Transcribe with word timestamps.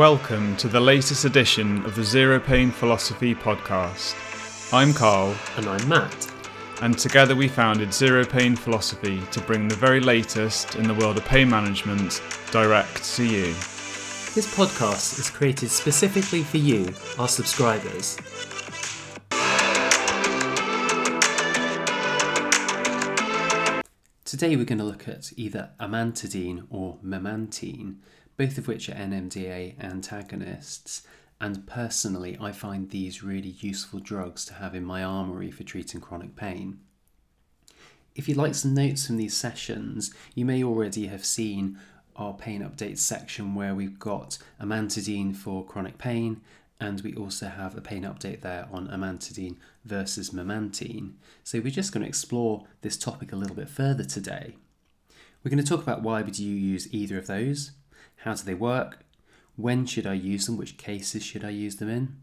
Welcome 0.00 0.56
to 0.56 0.66
the 0.66 0.80
latest 0.80 1.26
edition 1.26 1.84
of 1.84 1.94
the 1.94 2.02
Zero 2.02 2.40
Pain 2.40 2.70
Philosophy 2.70 3.34
podcast. 3.34 4.14
I'm 4.72 4.94
Carl, 4.94 5.36
And 5.58 5.66
I'm 5.66 5.86
Matt. 5.86 6.26
and 6.80 6.98
together 6.98 7.36
we 7.36 7.48
founded 7.48 7.92
Zero 7.92 8.24
Pain 8.24 8.56
Philosophy 8.56 9.20
to 9.30 9.42
bring 9.42 9.68
the 9.68 9.74
very 9.74 10.00
latest 10.00 10.76
in 10.76 10.88
the 10.88 10.94
world 10.94 11.18
of 11.18 11.26
pain 11.26 11.50
management 11.50 12.22
direct 12.50 13.04
to 13.16 13.24
you. 13.24 13.52
This 14.32 14.50
podcast 14.56 15.18
is 15.18 15.28
created 15.28 15.70
specifically 15.70 16.44
for 16.44 16.56
you, 16.56 16.94
our 17.18 17.28
subscribers. 17.28 18.16
Today 24.24 24.56
we're 24.56 24.64
going 24.64 24.78
to 24.78 24.84
look 24.84 25.08
at 25.08 25.32
either 25.36 25.70
amantadine 25.78 26.66
or 26.70 26.98
memantine, 27.04 27.96
both 28.40 28.56
of 28.56 28.66
which 28.66 28.88
are 28.88 28.94
NMDA 28.94 29.78
antagonists. 29.78 31.02
And 31.42 31.66
personally, 31.66 32.38
I 32.40 32.52
find 32.52 32.88
these 32.88 33.22
really 33.22 33.54
useful 33.60 34.00
drugs 34.00 34.46
to 34.46 34.54
have 34.54 34.74
in 34.74 34.82
my 34.82 35.04
armoury 35.04 35.50
for 35.50 35.62
treating 35.62 36.00
chronic 36.00 36.36
pain. 36.36 36.80
If 38.14 38.28
you'd 38.28 38.38
like 38.38 38.54
some 38.54 38.72
notes 38.72 39.06
from 39.06 39.18
these 39.18 39.36
sessions, 39.36 40.14
you 40.34 40.46
may 40.46 40.64
already 40.64 41.08
have 41.08 41.22
seen 41.22 41.78
our 42.16 42.32
pain 42.32 42.62
updates 42.62 43.00
section 43.00 43.54
where 43.54 43.74
we've 43.74 43.98
got 43.98 44.38
amantadine 44.58 45.36
for 45.36 45.62
chronic 45.62 45.98
pain, 45.98 46.40
and 46.80 47.02
we 47.02 47.14
also 47.14 47.46
have 47.46 47.76
a 47.76 47.82
pain 47.82 48.04
update 48.04 48.40
there 48.40 48.68
on 48.72 48.88
amantadine 48.88 49.56
versus 49.84 50.30
memantine. 50.30 51.12
So 51.44 51.60
we're 51.60 51.70
just 51.70 51.92
going 51.92 52.04
to 52.04 52.08
explore 52.08 52.64
this 52.80 52.96
topic 52.96 53.34
a 53.34 53.36
little 53.36 53.56
bit 53.56 53.68
further 53.68 54.04
today. 54.04 54.56
We're 55.44 55.50
going 55.50 55.62
to 55.62 55.68
talk 55.68 55.82
about 55.82 56.00
why 56.00 56.22
would 56.22 56.38
you 56.38 56.54
use 56.54 56.90
either 56.90 57.18
of 57.18 57.26
those, 57.26 57.72
how 58.24 58.34
do 58.34 58.42
they 58.44 58.54
work, 58.54 58.98
when 59.56 59.86
should 59.86 60.06
I 60.06 60.14
use 60.14 60.46
them, 60.46 60.56
which 60.56 60.76
cases 60.76 61.22
should 61.24 61.44
I 61.44 61.50
use 61.50 61.76
them 61.76 61.88
in. 61.88 62.16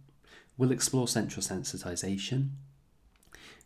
We'll 0.57 0.71
explore 0.71 1.07
central 1.07 1.43
sensitization. 1.43 2.49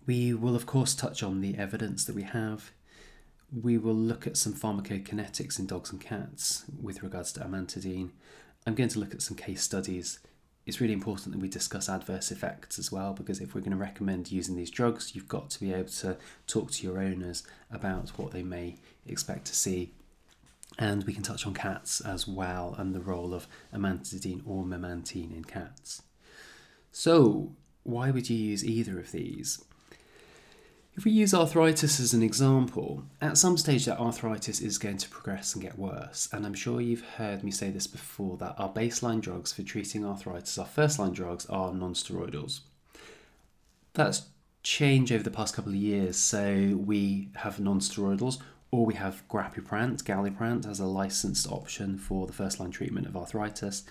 We 0.06 0.34
will, 0.34 0.56
of 0.56 0.66
course, 0.66 0.94
touch 0.94 1.24
on 1.24 1.42
the 1.42 1.58
evidence 1.58 2.06
that 2.06 2.16
we 2.16 2.24
have. 2.24 2.72
We 3.52 3.78
will 3.78 3.96
look 3.96 4.28
at 4.28 4.38
some 4.38 4.54
pharmacokinetics 4.54 5.60
in 5.60 5.68
dogs 5.68 5.92
and 5.92 6.02
cats 6.02 6.66
with 6.82 7.04
regards 7.04 7.32
to 7.34 7.42
amantadine. 7.42 8.12
I'm 8.66 8.76
going 8.76 8.90
to 8.90 9.00
look 9.00 9.14
at 9.14 9.22
some 9.22 9.38
case 9.38 9.62
studies. 9.62 10.20
It's 10.66 10.80
really 10.80 10.94
important 10.94 11.32
that 11.32 11.42
we 11.42 11.50
discuss 11.50 11.90
adverse 11.90 12.32
effects 12.32 12.78
as 12.78 12.92
well 12.92 13.14
because 13.14 13.40
if 13.40 13.56
we're 13.56 13.62
going 13.62 13.72
to 13.72 13.78
recommend 13.78 14.32
using 14.32 14.56
these 14.56 14.70
drugs, 14.70 15.16
you've 15.16 15.28
got 15.28 15.50
to 15.52 15.60
be 15.60 15.74
able 15.74 15.90
to 15.90 16.18
talk 16.46 16.72
to 16.72 16.84
your 16.84 17.00
owners 17.00 17.44
about 17.72 18.10
what 18.10 18.32
they 18.32 18.44
may 18.44 18.78
expect 19.08 19.46
to 19.46 19.56
see. 19.56 19.92
And 20.82 21.04
we 21.04 21.14
can 21.14 21.22
touch 21.22 21.46
on 21.46 21.54
cats 21.54 22.02
as 22.02 22.28
well 22.28 22.74
and 22.76 22.96
the 22.96 23.00
role 23.00 23.36
of 23.36 23.48
amantadine 23.72 24.42
or 24.48 24.64
memantine 24.64 25.32
in 25.32 25.44
cats. 25.44 26.02
So, 26.92 27.52
why 27.84 28.10
would 28.10 28.32
you 28.32 28.36
use 28.36 28.66
either 28.66 29.00
of 29.00 29.12
these? 29.12 29.64
If 30.96 31.06
we 31.06 31.12
use 31.12 31.36
arthritis 31.36 32.00
as 32.00 32.16
an 32.16 32.24
example, 32.24 33.04
at 33.22 33.38
some 33.38 33.60
stage 33.60 33.86
that 33.86 34.00
arthritis 34.00 34.60
is 34.60 34.80
going 34.80 34.98
to 34.98 35.10
progress 35.10 35.54
and 35.54 35.62
get 35.62 35.78
worse. 35.78 36.28
And 36.34 36.48
I'm 36.48 36.56
sure 36.56 36.82
you've 36.82 37.06
heard 37.06 37.44
me 37.44 37.52
say 37.52 37.70
this 37.70 37.86
before 37.86 38.38
that 38.38 38.56
our 38.58 38.74
baseline 38.74 39.22
drugs 39.22 39.54
for 39.54 39.62
treating 39.62 40.04
arthritis, 40.04 40.58
our 40.58 40.66
first 40.66 40.98
line 40.98 41.14
drugs, 41.14 41.46
are 41.46 41.72
non 41.72 41.94
steroidals. 41.94 42.62
That's 43.94 44.24
changed 44.64 45.12
over 45.12 45.24
the 45.24 45.30
past 45.30 45.56
couple 45.56 45.74
of 45.74 45.78
years. 45.78 46.18
So 46.18 46.76
we 46.84 47.30
have 47.36 47.60
non 47.60 47.82
steroidals, 47.82 48.40
or 48.72 48.86
we 48.86 48.94
have 48.94 49.28
grapiprant, 49.28 50.04
Galliprant 50.04 50.68
as 50.68 50.80
a 50.80 50.86
licensed 50.86 51.48
option 51.52 51.98
for 51.98 52.26
the 52.26 52.34
first 52.34 52.60
line 52.60 52.72
treatment 52.72 53.06
of 53.06 53.18
arthritis. 53.18 53.84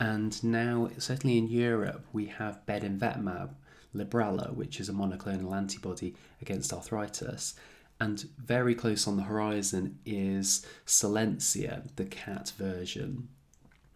And 0.00 0.42
now, 0.42 0.88
certainly 0.98 1.38
in 1.38 1.48
Europe, 1.48 2.06
we 2.12 2.26
have 2.26 2.64
bedinvetmab, 2.66 3.50
Librela, 3.94 4.54
which 4.54 4.80
is 4.80 4.88
a 4.88 4.92
monoclonal 4.92 5.54
antibody 5.54 6.16
against 6.40 6.72
arthritis. 6.72 7.54
And 8.00 8.26
very 8.38 8.74
close 8.74 9.06
on 9.06 9.16
the 9.16 9.24
horizon 9.24 9.98
is 10.06 10.66
Solensia, 10.86 11.94
the 11.96 12.06
cat 12.06 12.52
version. 12.56 13.28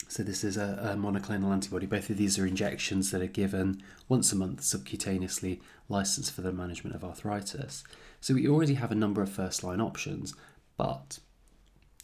So, 0.08 0.22
this 0.22 0.44
is 0.44 0.56
a, 0.56 0.92
a, 0.92 0.96
monoclonal 0.96 1.52
antibody. 1.52 1.86
Both 1.86 2.10
of 2.10 2.16
these 2.16 2.38
are 2.38 2.46
injections 2.46 3.10
that 3.10 3.20
are 3.20 3.26
given 3.26 3.82
once 4.08 4.32
a 4.32 4.36
month 4.36 4.60
subcutaneously, 4.60 5.60
licensed 5.88 6.32
for 6.32 6.42
the 6.42 6.52
management 6.52 6.94
of 6.94 7.04
arthritis. 7.04 7.82
So, 8.20 8.34
we 8.34 8.48
already 8.48 8.74
have 8.74 8.92
a 8.92 8.96
number 8.96 9.20
of 9.20 9.30
first 9.30 9.64
line 9.64 9.80
options, 9.80 10.34
but 10.76 11.18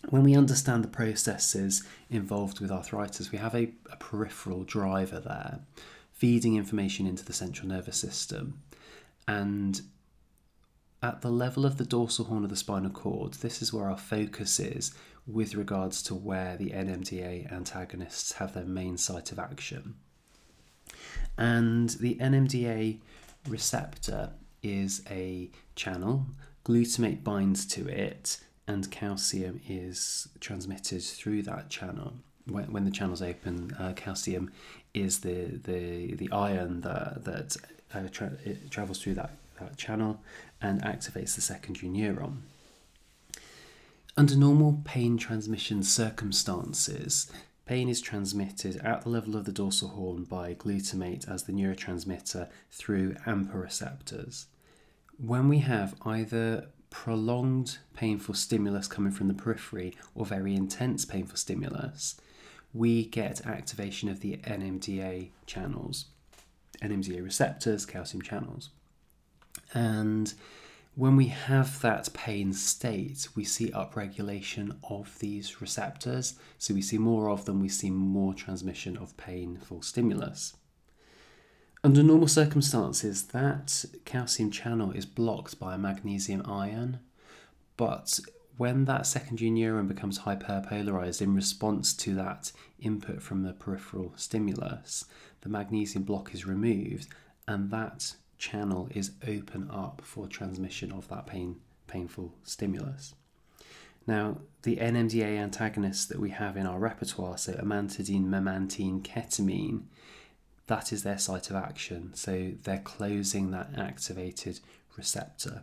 when 0.09 0.25
we 0.25 0.37
understand 0.37 0.83
the 0.83 0.89
processes 0.89 1.85
involved 2.11 2.61
with 2.61 2.73
arthritis, 2.73 3.31
we 3.31 3.39
have 3.39 3.55
a, 3.55 3.73
a 3.91 3.97
peripheral 3.97 4.65
driver 4.65 5.21
there 5.21 5.61
feeding 6.13 6.57
information 6.57 7.07
into 7.07 7.25
the 7.25 7.33
central 7.33 7.69
nervous 7.69 7.97
system. 7.97 8.63
And 9.27 9.81
at 11.03 11.21
the 11.21 11.31
level 11.31 11.67
of 11.67 11.79
the 11.79 11.85
dorsal 11.85 12.27
horn 12.27 12.45
of 12.45 12.51
the 12.51 12.57
spinal 12.57 12.91
cord, 12.91 13.35
this 13.35 13.61
is 13.61 13.73
where 13.73 13.89
our 13.89 13.99
focus 13.99 14.61
is 14.61 14.93
with 15.27 15.55
regards 15.55 16.03
to 16.05 16.15
where 16.15 16.57
the 16.57 16.71
NMDA 16.71 17.53
antagonists 17.53 18.33
have 18.35 18.55
their 18.55 18.65
main 18.65 18.97
site 18.97 19.33
of 19.33 19.39
action. 19.39 19.95
And 21.37 21.91
the 21.91 22.17
NMDA 22.17 22.99
receptor 23.49 24.31
is 24.63 25.03
a 25.11 25.51
channel, 25.75 26.27
glutamate 26.65 27.25
binds 27.25 27.67
to 27.67 27.89
it, 27.89 28.41
and 28.67 28.91
calcium 28.91 29.61
is 29.69 30.29
transmitted 30.41 31.03
through 31.03 31.43
that 31.43 31.69
channel. 31.69 32.15
When, 32.47 32.73
when 32.73 32.85
the 32.85 32.91
channel's 32.91 33.23
open, 33.23 33.75
uh, 33.79 33.93
calcium 33.95 34.53
is 34.95 35.21
the, 35.21 35.61
the, 35.65 36.15
the 36.15 36.31
ion 36.33 36.81
that, 36.83 37.25
that 37.25 37.57
uh, 37.95 38.09
tra- 38.11 38.37
travels 38.71 39.01
through 39.01 39.15
that, 39.15 39.31
that 39.61 39.77
channel 39.77 40.21
and 40.63 40.83
activates 40.83 41.35
the 41.35 41.41
secondary 41.41 41.93
neuron. 41.93 42.43
Under 44.17 44.37
normal 44.37 44.81
pain 44.85 45.17
transmission 45.17 45.83
circumstances, 45.83 47.31
pain 47.65 47.89
is 47.89 48.01
transmitted 48.01 48.77
at 48.77 49.03
the 49.03 49.09
level 49.09 49.37
of 49.37 49.45
the 49.47 49.53
dorsal 49.53 49.89
horn 49.89 50.25
by 50.25 50.55
glutamate 50.55 51.29
as 51.29 51.45
the 51.45 51.53
neurotransmitter 51.53 52.49
through 52.71 53.15
AMPA 53.27 53.55
receptors. 53.55 54.47
When 55.17 55.49
we 55.49 55.59
have 55.61 55.95
either 56.05 56.69
prolonged 56.91 57.79
painful 57.95 58.35
stimulus 58.35 58.87
coming 58.87 59.13
from 59.13 59.29
the 59.29 59.35
periphery 59.35 59.97
or 60.15 60.27
very 60.27 60.55
intense 60.55 61.07
painful 61.07 61.37
stimulus, 61.37 62.21
we 62.75 63.07
get 63.07 63.47
activation 63.47 64.11
of 64.11 64.21
the 64.21 64.37
NMDA 64.39 65.31
channels, 65.47 66.07
NMDA 66.83 67.25
receptors, 67.25 67.87
calcium 67.87 68.21
channels. 68.21 68.69
And 69.75 70.33
when 70.95 71.17
we 71.17 71.27
have 71.27 71.81
that 71.81 72.13
pain 72.13 72.53
state, 72.53 73.29
we 73.35 73.45
see 73.45 73.71
upregulation 73.71 74.77
of 74.89 75.19
these 75.19 75.61
receptors. 75.63 76.35
So 76.59 76.75
we 76.75 76.83
see 76.83 76.99
more 76.99 77.31
of 77.31 77.47
them, 77.47 77.61
we 77.61 77.69
see 77.69 77.91
more 77.91 78.35
transmission 78.35 78.97
of 78.97 79.17
painful 79.17 79.83
stimulus. 79.83 80.55
Under 81.85 82.03
normal 82.03 82.29
circumstances, 82.29 83.25
that 83.29 83.85
calcium 84.05 84.51
channel 84.51 84.93
is 84.93 85.07
blocked 85.07 85.59
by 85.59 85.75
a 85.75 85.79
magnesium 85.79 86.43
ion, 86.47 87.01
but 87.77 88.21
when 88.57 88.85
that 88.85 89.07
secondary 89.07 89.51
neuron 89.51 89.89
becomes 89.89 90.21
hyperpolarized 90.21 91.21
in 91.21 91.35
response 91.35 91.93
to 91.95 92.15
that 92.15 92.53
input 92.79 93.23
from 93.23 93.43
the 93.43 93.53
peripheral 93.53 94.13
stimulus, 94.15 95.07
the 95.41 95.49
magnesium 95.49 96.05
block 96.05 96.35
is 96.35 96.47
removed 96.47 97.09
and 97.49 97.71
that 97.71 98.15
channel 98.43 98.89
is 98.91 99.13
open 99.27 99.71
up 99.71 100.03
for 100.05 100.27
transmission 100.27 100.91
of 100.91 101.07
that 101.09 101.29
pain, 101.29 101.55
painful 101.87 102.35
stimulus. 102.43 103.15
Now, 104.05 104.39
the 104.63 104.79
NMDA 104.79 105.39
antagonists 105.39 106.07
that 106.07 106.19
we 106.19 106.31
have 106.31 106.57
in 106.57 106.67
our 106.67 106.81
repertoire, 106.81 107.39
so 107.39 107.53
amantadine, 107.53 108.27
memantine, 108.27 109.01
ketamine, 109.01 109.85
that 110.67 110.93
is 110.93 111.05
their 111.05 111.19
site 111.19 111.51
of 111.51 111.57
action. 111.57 112.11
So 112.15 112.53
they're 112.65 112.79
closing 112.79 113.53
that 113.53 113.79
activated 113.79 114.59
receptor. 114.97 115.63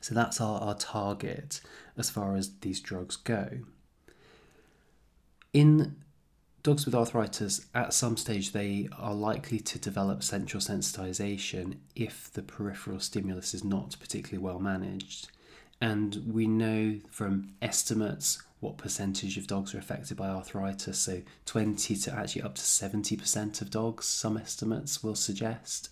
So 0.00 0.16
that's 0.16 0.40
our, 0.40 0.60
our 0.60 0.74
target 0.74 1.60
as 1.96 2.10
far 2.10 2.34
as 2.34 2.50
these 2.60 2.80
drugs 2.80 3.14
go. 3.14 3.50
In 5.52 5.94
dogs 6.62 6.84
with 6.84 6.94
arthritis, 6.94 7.66
at 7.74 7.94
some 7.94 8.16
stage, 8.16 8.52
they 8.52 8.88
are 8.98 9.14
likely 9.14 9.60
to 9.60 9.78
develop 9.78 10.22
central 10.22 10.60
sensitization 10.60 11.76
if 11.94 12.32
the 12.32 12.42
peripheral 12.42 13.00
stimulus 13.00 13.54
is 13.54 13.64
not 13.64 13.96
particularly 14.00 14.44
well 14.44 14.58
managed. 14.58 15.28
And 15.80 16.22
we 16.26 16.46
know 16.46 16.98
from 17.10 17.54
estimates 17.62 18.42
what 18.60 18.76
percentage 18.76 19.38
of 19.38 19.46
dogs 19.46 19.74
are 19.74 19.78
affected 19.78 20.16
by 20.16 20.28
arthritis. 20.28 20.98
So 20.98 21.22
20 21.46 21.94
to 21.96 22.12
actually 22.14 22.42
up 22.42 22.56
to 22.56 22.62
70% 22.62 23.62
of 23.62 23.70
dogs, 23.70 24.06
some 24.06 24.36
estimates 24.36 25.02
will 25.02 25.14
suggest. 25.14 25.88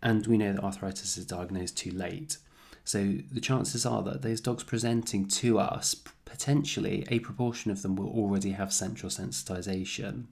And 0.00 0.26
we 0.26 0.38
know 0.38 0.52
that 0.52 0.62
arthritis 0.62 1.16
is 1.16 1.26
diagnosed 1.26 1.76
too 1.76 1.90
late. 1.90 2.38
So 2.84 3.16
the 3.32 3.40
chances 3.40 3.84
are 3.86 4.02
that 4.02 4.22
those 4.22 4.40
dogs 4.40 4.62
presenting 4.62 5.26
to 5.28 5.58
us, 5.58 5.96
potentially 6.34 7.06
a 7.10 7.20
proportion 7.20 7.70
of 7.70 7.82
them 7.82 7.94
will 7.94 8.08
already 8.08 8.50
have 8.50 8.72
central 8.72 9.08
sensitization. 9.08 10.24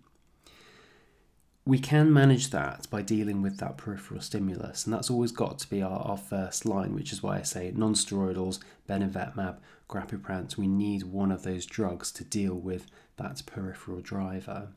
we 1.65 1.79
can 1.79 2.13
manage 2.13 2.51
that 2.51 2.91
by 2.91 3.01
dealing 3.01 3.41
with 3.41 3.59
that 3.59 3.77
peripheral 3.77 4.21
stimulus, 4.21 4.85
and 4.85 4.93
that's 4.93 5.09
always 5.09 5.31
got 5.31 5.61
to 5.61 5.71
be 5.71 5.81
our, 5.81 6.01
our 6.01 6.17
first 6.17 6.67
line, 6.67 6.93
which 6.93 7.13
is 7.13 7.23
why 7.23 7.39
I 7.39 7.43
say 7.43 7.71
non 7.73 7.95
steroidals, 7.95 8.59
Bemivetmab, 8.89 9.59
Grapiprant. 9.89 10.57
We 10.57 10.67
need 10.67 11.05
one 11.05 11.31
of 11.31 11.45
those 11.45 11.67
drugs 11.67 12.11
to 12.13 12.25
deal 12.25 12.55
with 12.55 12.89
that 13.17 13.41
peripheral 13.47 14.01
driver. 14.01 14.71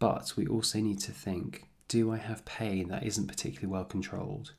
But 0.00 0.32
we 0.36 0.48
also 0.48 0.80
need 0.80 0.98
to 1.02 1.12
think 1.12 1.68
do 1.86 2.10
I 2.10 2.16
have 2.16 2.44
pain 2.44 2.88
that 2.88 3.04
isn't 3.04 3.28
particularly 3.28 3.72
well 3.72 3.84
controlled? 3.84 4.54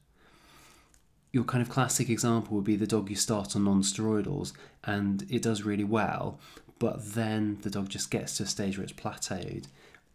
Your 1.31 1.45
kind 1.45 1.61
of 1.61 1.69
classic 1.69 2.09
example 2.09 2.55
would 2.55 2.65
be 2.65 2.75
the 2.75 2.87
dog 2.87 3.09
you 3.09 3.15
start 3.15 3.55
on 3.55 3.63
non 3.63 3.83
steroidals 3.83 4.53
and 4.83 5.25
it 5.29 5.41
does 5.41 5.63
really 5.63 5.85
well, 5.85 6.39
but 6.79 7.13
then 7.13 7.59
the 7.61 7.69
dog 7.69 7.89
just 7.89 8.11
gets 8.11 8.37
to 8.37 8.43
a 8.43 8.47
stage 8.47 8.77
where 8.77 8.83
it's 8.83 8.93
plateaued 8.93 9.67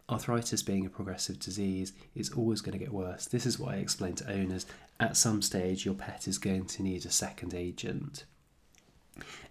arthritis 0.08 0.62
being 0.62 0.86
a 0.86 0.90
progressive 0.90 1.38
disease 1.40 1.92
is 2.14 2.30
always 2.32 2.60
going 2.60 2.78
to 2.78 2.84
get 2.84 2.92
worse. 2.92 3.26
This 3.26 3.46
is 3.46 3.58
why 3.58 3.74
I 3.74 3.78
explain 3.78 4.14
to 4.16 4.30
owners 4.30 4.66
at 5.00 5.16
some 5.16 5.42
stage 5.42 5.84
your 5.84 5.94
pet 5.94 6.28
is 6.28 6.38
going 6.38 6.66
to 6.66 6.82
need 6.82 7.04
a 7.04 7.10
second 7.10 7.54
agent. 7.54 8.24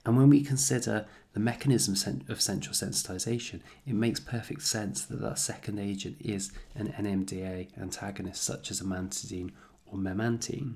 And 0.05 0.15
when 0.15 0.29
we 0.29 0.43
consider 0.43 1.07
the 1.33 1.39
mechanism 1.39 1.95
of 2.29 2.41
central 2.41 2.73
sensitization, 2.73 3.61
it 3.85 3.93
makes 3.93 4.19
perfect 4.19 4.61
sense 4.61 5.03
that 5.05 5.21
that 5.21 5.39
second 5.39 5.79
agent 5.79 6.17
is 6.19 6.51
an 6.75 6.93
NMDA 6.93 7.77
antagonist 7.77 8.43
such 8.43 8.69
as 8.71 8.81
amantadine 8.81 9.51
or 9.85 9.97
memantine. 9.97 10.75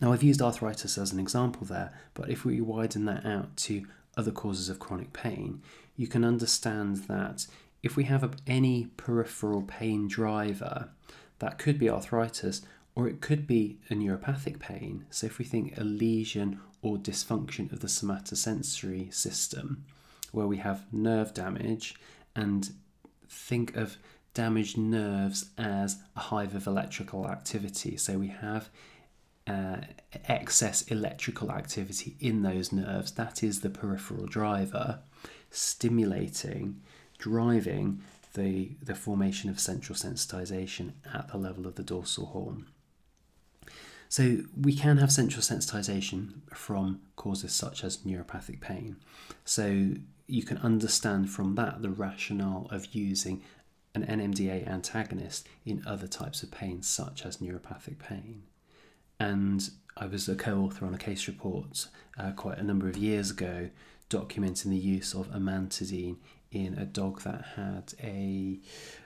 Now, 0.00 0.12
I've 0.12 0.22
used 0.22 0.42
arthritis 0.42 0.98
as 0.98 1.12
an 1.12 1.20
example 1.20 1.66
there, 1.66 1.92
but 2.14 2.30
if 2.30 2.44
we 2.44 2.60
widen 2.60 3.04
that 3.06 3.24
out 3.24 3.56
to 3.58 3.86
other 4.16 4.30
causes 4.30 4.68
of 4.68 4.78
chronic 4.78 5.12
pain, 5.12 5.62
you 5.96 6.06
can 6.06 6.24
understand 6.24 6.96
that 7.08 7.46
if 7.82 7.96
we 7.96 8.04
have 8.04 8.36
any 8.46 8.88
peripheral 8.96 9.62
pain 9.62 10.08
driver, 10.08 10.90
that 11.38 11.58
could 11.58 11.78
be 11.78 11.90
arthritis 11.90 12.62
or 12.94 13.06
it 13.06 13.20
could 13.20 13.46
be 13.46 13.78
a 13.90 13.94
neuropathic 13.94 14.58
pain. 14.58 15.04
So, 15.10 15.26
if 15.26 15.38
we 15.38 15.44
think 15.44 15.76
a 15.76 15.84
lesion 15.84 16.60
or 16.80 16.96
dysfunction 16.96 17.70
of 17.72 17.80
the 17.80 17.88
somatosensory 17.88 19.12
system, 19.12 19.84
where 20.32 20.46
we 20.46 20.56
have 20.58 20.90
nerve 20.92 21.34
damage, 21.34 21.94
and 22.34 22.70
think 23.28 23.76
of 23.76 23.98
damaged 24.32 24.78
nerves 24.78 25.50
as 25.58 25.98
a 26.14 26.20
hive 26.20 26.54
of 26.54 26.66
electrical 26.66 27.28
activity. 27.28 27.98
So, 27.98 28.18
we 28.18 28.28
have 28.28 28.70
uh, 29.46 29.76
excess 30.28 30.82
electrical 30.82 31.52
activity 31.52 32.16
in 32.20 32.42
those 32.42 32.72
nerves, 32.72 33.12
that 33.12 33.42
is 33.42 33.60
the 33.60 33.70
peripheral 33.70 34.26
driver, 34.26 35.00
stimulating 35.50 36.80
driving 37.18 38.02
the, 38.34 38.76
the 38.82 38.94
formation 38.94 39.48
of 39.50 39.58
central 39.58 39.96
sensitization 39.96 40.92
at 41.12 41.28
the 41.28 41.38
level 41.38 41.66
of 41.66 41.76
the 41.76 41.82
dorsal 41.82 42.26
horn. 42.26 42.66
So 44.08 44.38
we 44.60 44.74
can 44.74 44.98
have 44.98 45.10
central 45.10 45.42
sensitization 45.42 46.42
from 46.54 47.00
causes 47.16 47.52
such 47.52 47.82
as 47.82 47.98
neuropathic 47.98 48.60
pain. 48.60 48.96
So 49.44 49.94
you 50.26 50.42
can 50.42 50.58
understand 50.58 51.30
from 51.30 51.54
that 51.56 51.82
the 51.82 51.90
rationale 51.90 52.68
of 52.70 52.94
using 52.94 53.42
an 53.94 54.04
NMDA 54.04 54.68
antagonist 54.68 55.48
in 55.64 55.82
other 55.86 56.06
types 56.06 56.42
of 56.42 56.50
pain, 56.50 56.82
such 56.82 57.24
as 57.24 57.38
neuropathic 57.38 57.98
pain. 57.98 58.42
And 59.18 59.68
I 59.96 60.06
was 60.06 60.28
a 60.28 60.34
co 60.34 60.60
author 60.60 60.86
on 60.86 60.94
a 60.94 60.98
case 60.98 61.26
report 61.26 61.86
uh, 62.18 62.32
quite 62.32 62.58
a 62.58 62.62
number 62.62 62.88
of 62.88 62.96
years 62.96 63.30
ago 63.30 63.70
documenting 64.08 64.70
the 64.70 64.76
use 64.76 65.14
of 65.14 65.28
amantadine 65.32 66.16
in 66.52 66.74
a 66.74 66.84
dog 66.84 67.22
that 67.22 67.44
had 67.56 67.92
a, 68.02 68.58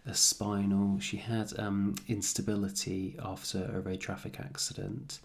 a 0.07 0.15
spinal, 0.15 0.99
she 1.01 1.17
had 1.17 1.59
um, 1.59 1.95
instability 2.07 3.17
after 3.23 3.71
a 3.75 3.81
road 3.81 4.01
traffic 4.01 4.39
accident, 4.39 5.21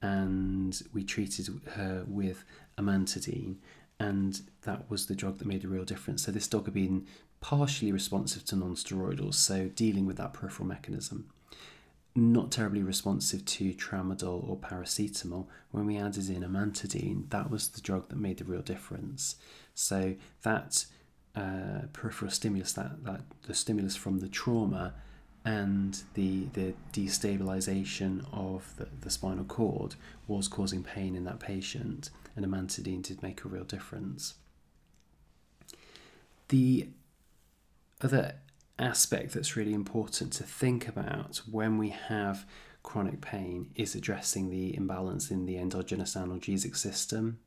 and 0.00 0.82
we 0.94 1.02
treated 1.02 1.48
her 1.72 2.04
with 2.06 2.44
amantadine, 2.78 3.56
and 3.98 4.42
that 4.62 4.88
was 4.88 5.06
the 5.06 5.14
drug 5.14 5.38
that 5.38 5.46
made 5.46 5.64
a 5.64 5.68
real 5.68 5.84
difference. 5.84 6.24
So 6.24 6.32
this 6.32 6.48
dog 6.48 6.66
had 6.66 6.74
been 6.74 7.06
partially 7.40 7.92
responsive 7.92 8.44
to 8.46 8.56
non-steroidals, 8.56 9.34
so 9.34 9.68
dealing 9.68 10.06
with 10.06 10.16
that 10.18 10.32
peripheral 10.32 10.68
mechanism. 10.68 11.30
Not 12.18 12.50
terribly 12.50 12.82
responsive 12.82 13.44
to 13.44 13.74
tramadol 13.74 14.48
or 14.48 14.56
paracetamol. 14.56 15.48
When 15.70 15.84
we 15.84 15.98
added 15.98 16.30
in 16.30 16.42
amantadine, 16.42 17.28
that 17.28 17.50
was 17.50 17.68
the 17.68 17.82
drug 17.82 18.08
that 18.08 18.16
made 18.16 18.38
the 18.38 18.44
real 18.44 18.62
difference. 18.62 19.36
So 19.74 20.14
that 20.42 20.86
uh, 21.34 21.88
peripheral 21.92 22.30
stimulus, 22.30 22.72
that, 22.72 23.04
that 23.04 23.20
the 23.46 23.52
stimulus 23.52 23.96
from 23.96 24.20
the 24.20 24.28
trauma 24.28 24.94
and 25.44 26.02
the 26.14 26.46
the 26.54 26.74
destabilization 26.92 28.24
of 28.32 28.74
the, 28.78 28.88
the 29.02 29.10
spinal 29.10 29.44
cord 29.44 29.94
was 30.26 30.48
causing 30.48 30.82
pain 30.82 31.14
in 31.14 31.24
that 31.24 31.38
patient, 31.38 32.08
and 32.34 32.46
amantadine 32.46 33.02
did 33.02 33.22
make 33.22 33.44
a 33.44 33.48
real 33.48 33.64
difference. 33.64 34.34
The 36.48 36.88
other 38.00 38.36
aspect 38.78 39.32
that's 39.32 39.56
really 39.56 39.72
important 39.74 40.32
to 40.34 40.42
think 40.42 40.86
about 40.86 41.40
when 41.50 41.78
we 41.78 41.88
have 41.90 42.46
chronic 42.82 43.20
pain 43.20 43.70
is 43.74 43.94
addressing 43.94 44.50
the 44.50 44.76
imbalance 44.76 45.30
in 45.30 45.46
the 45.46 45.56
endogenous 45.56 46.14
analgesic 46.14 46.76
system 46.76 47.38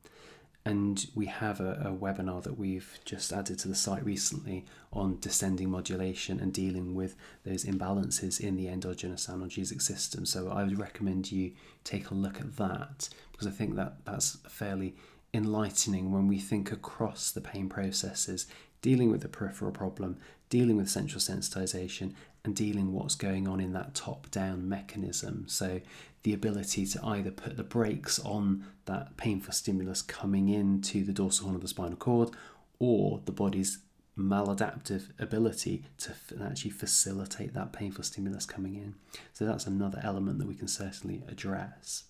and 0.64 1.06
we 1.14 1.26
have 1.26 1.60
a, 1.60 1.72
a, 1.84 1.90
webinar 1.90 2.42
that 2.42 2.58
we've 2.58 2.98
just 3.06 3.32
added 3.32 3.58
to 3.58 3.68
the 3.68 3.74
site 3.74 4.04
recently 4.04 4.66
on 4.92 5.18
descending 5.18 5.70
modulation 5.70 6.38
and 6.38 6.52
dealing 6.52 6.94
with 6.94 7.16
those 7.44 7.64
imbalances 7.64 8.38
in 8.38 8.56
the 8.56 8.68
endogenous 8.68 9.26
analgesic 9.26 9.80
system. 9.80 10.26
So 10.26 10.50
I 10.50 10.64
would 10.64 10.78
recommend 10.78 11.32
you 11.32 11.52
take 11.82 12.10
a 12.10 12.14
look 12.14 12.40
at 12.40 12.56
that 12.56 13.08
because 13.32 13.46
I 13.46 13.50
think 13.50 13.76
that 13.76 14.04
that's 14.04 14.36
fairly 14.48 14.94
enlightening 15.32 16.12
when 16.12 16.28
we 16.28 16.38
think 16.38 16.70
across 16.70 17.30
the 17.30 17.40
pain 17.40 17.68
processes, 17.68 18.46
dealing 18.82 19.10
with 19.10 19.22
the 19.22 19.28
peripheral 19.28 19.72
problem, 19.72 20.18
dealing 20.50 20.76
with 20.76 20.90
central 20.90 21.20
sensitization, 21.20 22.12
and 22.44 22.54
dealing 22.56 22.92
what's 22.92 23.14
going 23.14 23.46
on 23.46 23.60
in 23.60 23.72
that 23.72 23.94
top 23.94 24.30
down 24.30 24.68
mechanism. 24.68 25.44
So 25.46 25.80
the 26.22 26.32
ability 26.32 26.86
to 26.86 27.04
either 27.04 27.30
put 27.30 27.56
the 27.56 27.64
brakes 27.64 28.18
on 28.20 28.64
that 28.86 29.16
painful 29.16 29.52
stimulus 29.52 30.02
coming 30.02 30.48
into 30.48 31.04
the 31.04 31.12
dorsal 31.12 31.44
horn 31.44 31.56
of 31.56 31.62
the 31.62 31.68
spinal 31.68 31.96
cord 31.96 32.30
or 32.78 33.20
the 33.24 33.32
body's 33.32 33.78
maladaptive 34.18 35.10
ability 35.18 35.84
to 35.98 36.12
actually 36.42 36.70
facilitate 36.70 37.54
that 37.54 37.72
painful 37.72 38.04
stimulus 38.04 38.44
coming 38.46 38.74
in. 38.74 38.94
So 39.32 39.46
that's 39.46 39.66
another 39.66 40.00
element 40.02 40.38
that 40.38 40.48
we 40.48 40.54
can 40.54 40.68
certainly 40.68 41.22
address. 41.28 42.04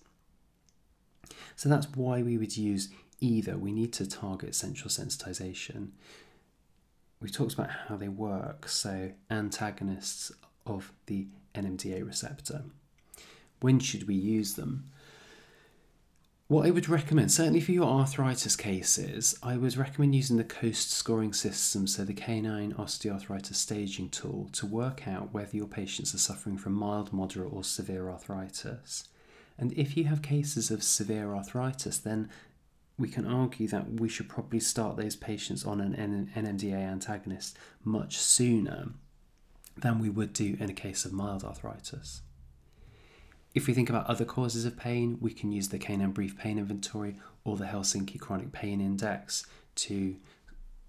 So 1.55 1.69
that's 1.69 1.87
why 1.95 2.21
we 2.21 2.37
would 2.37 2.57
use 2.57 2.89
either. 3.19 3.57
We 3.57 3.71
need 3.71 3.93
to 3.93 4.07
target 4.07 4.55
central 4.55 4.89
sensitization. 4.89 5.89
We 7.21 7.29
talked 7.29 7.53
about 7.53 7.69
how 7.69 7.97
they 7.97 8.09
work, 8.09 8.67
so 8.67 9.11
antagonists 9.29 10.31
of 10.65 10.91
the 11.05 11.27
NMDA 11.53 12.05
receptor. 12.05 12.63
When 13.59 13.79
should 13.79 14.07
we 14.07 14.15
use 14.15 14.55
them? 14.55 14.89
What 16.47 16.65
I 16.65 16.71
would 16.71 16.89
recommend, 16.89 17.31
certainly 17.31 17.61
for 17.61 17.71
your 17.71 17.87
arthritis 17.87 18.57
cases, 18.57 19.37
I 19.41 19.55
would 19.55 19.77
recommend 19.77 20.15
using 20.15 20.35
the 20.35 20.43
COAST 20.43 20.91
scoring 20.91 21.31
system, 21.31 21.87
so 21.87 22.03
the 22.03 22.13
canine 22.13 22.73
osteoarthritis 22.73 23.55
staging 23.55 24.09
tool, 24.09 24.49
to 24.53 24.65
work 24.65 25.07
out 25.07 25.33
whether 25.33 25.55
your 25.55 25.67
patients 25.67 26.13
are 26.13 26.17
suffering 26.17 26.57
from 26.57 26.73
mild, 26.73 27.13
moderate, 27.13 27.53
or 27.53 27.63
severe 27.63 28.09
arthritis. 28.09 29.07
And 29.57 29.71
if 29.77 29.95
you 29.95 30.05
have 30.05 30.21
cases 30.21 30.71
of 30.71 30.83
severe 30.83 31.33
arthritis, 31.35 31.99
then 31.99 32.29
we 33.01 33.09
can 33.09 33.25
argue 33.25 33.67
that 33.67 33.99
we 33.99 34.07
should 34.07 34.29
probably 34.29 34.59
start 34.59 34.95
those 34.95 35.15
patients 35.15 35.65
on 35.65 35.81
an 35.81 36.31
NMDA 36.35 36.73
antagonist 36.73 37.57
much 37.83 38.17
sooner 38.17 38.89
than 39.77 39.99
we 39.99 40.09
would 40.09 40.33
do 40.33 40.55
in 40.59 40.69
a 40.69 40.73
case 40.73 41.05
of 41.05 41.11
mild 41.11 41.43
arthritis. 41.43 42.21
If 43.53 43.67
we 43.67 43.73
think 43.73 43.89
about 43.89 44.07
other 44.07 44.23
causes 44.23 44.65
of 44.65 44.77
pain, 44.77 45.17
we 45.19 45.33
can 45.33 45.51
use 45.51 45.69
the 45.69 45.79
Canine 45.79 46.11
Brief 46.11 46.37
Pain 46.37 46.57
Inventory 46.57 47.17
or 47.43 47.57
the 47.57 47.65
Helsinki 47.65 48.19
Chronic 48.19 48.51
Pain 48.51 48.79
Index 48.79 49.45
to 49.75 50.15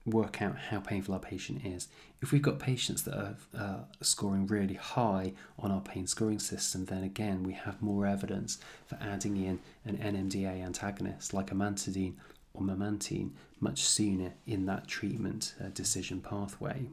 work 0.04 0.42
out 0.42 0.56
how 0.58 0.80
painful 0.80 1.14
our 1.14 1.20
patient 1.20 1.64
is. 1.64 1.88
If 2.20 2.32
we've 2.32 2.42
got 2.42 2.58
patients 2.58 3.02
that 3.02 3.14
are 3.14 3.36
uh, 3.56 3.78
scoring 4.00 4.46
really 4.46 4.74
high 4.74 5.32
on 5.58 5.70
our 5.70 5.80
pain 5.80 6.06
scoring 6.06 6.38
system, 6.38 6.86
then 6.86 7.02
again 7.02 7.42
we 7.42 7.52
have 7.52 7.80
more 7.82 8.06
evidence 8.06 8.58
for 8.86 8.98
adding 9.00 9.36
in 9.36 9.60
an 9.84 9.98
NMDA 9.98 10.64
antagonist 10.64 11.32
like 11.32 11.50
amantadine 11.50 12.14
or 12.54 12.62
memantine 12.62 13.30
much 13.60 13.82
sooner 13.82 14.34
in 14.46 14.66
that 14.66 14.88
treatment 14.88 15.54
uh, 15.60 15.68
decision 15.68 16.20
pathway. 16.20 16.86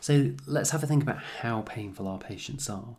So 0.00 0.32
let's 0.46 0.70
have 0.70 0.82
a 0.82 0.86
think 0.86 1.02
about 1.02 1.22
how 1.40 1.62
painful 1.62 2.06
our 2.06 2.18
patients 2.18 2.68
are. 2.68 2.96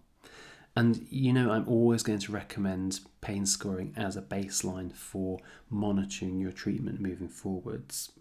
And 0.75 1.07
you 1.09 1.31
know, 1.31 1.51
I'm 1.51 1.67
always 1.67 2.03
going 2.03 2.19
to 2.19 2.31
recommend 2.31 2.99
pain 3.21 3.45
scoring 3.45 3.93
as 3.95 4.17
a 4.17 4.21
baseline 4.21 4.93
for 4.93 5.39
monitoring 5.69 6.39
your 6.39 6.51
treatment 6.51 6.99
moving 6.99 7.29
forwards. 7.29 8.11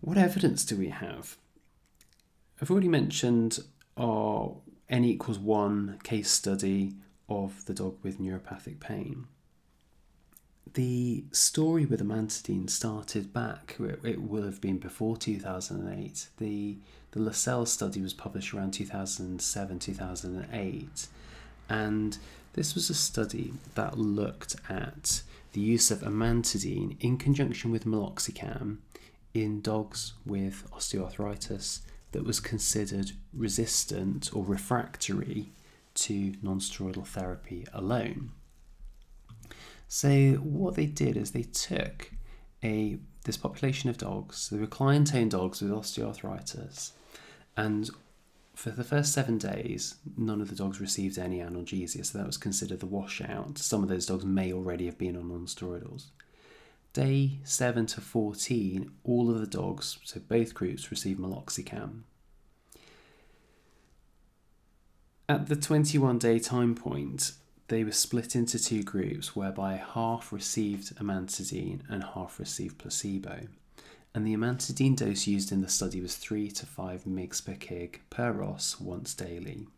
What 0.00 0.16
evidence 0.16 0.64
do 0.64 0.76
we 0.76 0.88
have? 0.88 1.36
I've 2.60 2.70
already 2.70 2.88
mentioned 2.88 3.60
our 3.98 4.56
n 4.88 5.04
equals 5.04 5.38
1 5.38 5.98
case 6.02 6.30
study 6.30 6.94
of 7.28 7.64
the 7.66 7.74
dog 7.74 7.98
with 8.02 8.18
neuropathic 8.18 8.80
pain. 8.80 9.26
The 10.72 11.24
story 11.32 11.84
with 11.84 12.00
amantadine 12.00 12.70
started 12.70 13.32
back, 13.32 13.76
it 14.02 14.22
will 14.22 14.44
have 14.44 14.60
been 14.60 14.78
before 14.78 15.16
2008. 15.16 16.28
The, 16.38 16.78
the 17.10 17.20
Lascelles 17.20 17.72
study 17.72 18.00
was 18.00 18.14
published 18.14 18.54
around 18.54 18.72
2007 18.72 19.78
2008, 19.78 21.06
and 21.68 22.18
this 22.54 22.74
was 22.74 22.88
a 22.88 22.94
study 22.94 23.52
that 23.74 23.98
looked 23.98 24.56
at 24.68 25.22
the 25.52 25.60
use 25.60 25.90
of 25.90 26.00
amantadine 26.00 26.96
in 27.00 27.18
conjunction 27.18 27.70
with 27.70 27.84
meloxicam 27.84 28.78
in 29.34 29.60
dogs 29.60 30.14
with 30.24 30.68
osteoarthritis 30.72 31.80
that 32.12 32.24
was 32.24 32.40
considered 32.40 33.12
resistant 33.32 34.30
or 34.34 34.44
refractory 34.44 35.52
to 35.94 36.34
non-steroidal 36.42 37.06
therapy 37.06 37.66
alone. 37.72 38.32
So 39.88 40.32
what 40.34 40.74
they 40.74 40.86
did 40.86 41.16
is 41.16 41.30
they 41.30 41.42
took 41.42 42.12
a 42.62 42.98
this 43.24 43.36
population 43.36 43.90
of 43.90 43.98
dogs, 43.98 44.48
they 44.48 44.56
were 44.56 44.66
client-owned 44.66 45.32
dogs 45.32 45.60
with 45.60 45.70
osteoarthritis, 45.70 46.92
and 47.56 47.90
for 48.54 48.70
the 48.70 48.84
first 48.84 49.12
seven 49.12 49.38
days, 49.38 49.96
none 50.16 50.40
of 50.40 50.48
the 50.48 50.54
dogs 50.54 50.80
received 50.80 51.18
any 51.18 51.38
analgesia, 51.38 52.04
so 52.04 52.18
that 52.18 52.26
was 52.26 52.36
considered 52.36 52.80
the 52.80 52.86
washout. 52.86 53.58
Some 53.58 53.82
of 53.82 53.88
those 53.88 54.06
dogs 54.06 54.24
may 54.24 54.52
already 54.52 54.86
have 54.86 54.98
been 54.98 55.16
on 55.16 55.28
non-steroidals. 55.28 56.06
Day 56.92 57.38
7 57.44 57.86
to 57.86 58.00
14, 58.00 58.90
all 59.04 59.30
of 59.30 59.38
the 59.38 59.46
dogs, 59.46 59.98
so 60.04 60.20
both 60.20 60.54
groups, 60.54 60.90
received 60.90 61.20
meloxicam. 61.20 62.02
At 65.28 65.46
the 65.46 65.54
21 65.54 66.18
day 66.18 66.40
time 66.40 66.74
point, 66.74 67.32
they 67.68 67.84
were 67.84 67.92
split 67.92 68.34
into 68.34 68.58
two 68.58 68.82
groups 68.82 69.36
whereby 69.36 69.76
half 69.76 70.32
received 70.32 70.96
amantadine 70.96 71.82
and 71.88 72.02
half 72.02 72.40
received 72.40 72.78
placebo. 72.78 73.46
And 74.12 74.26
the 74.26 74.34
amantadine 74.34 74.96
dose 74.96 75.28
used 75.28 75.52
in 75.52 75.60
the 75.60 75.68
study 75.68 76.00
was 76.00 76.16
3 76.16 76.50
to 76.50 76.66
5 76.66 77.04
mg 77.04 77.44
per 77.44 77.52
kg 77.52 77.98
per 78.10 78.42
os 78.42 78.80
once 78.80 79.14
daily. 79.14 79.68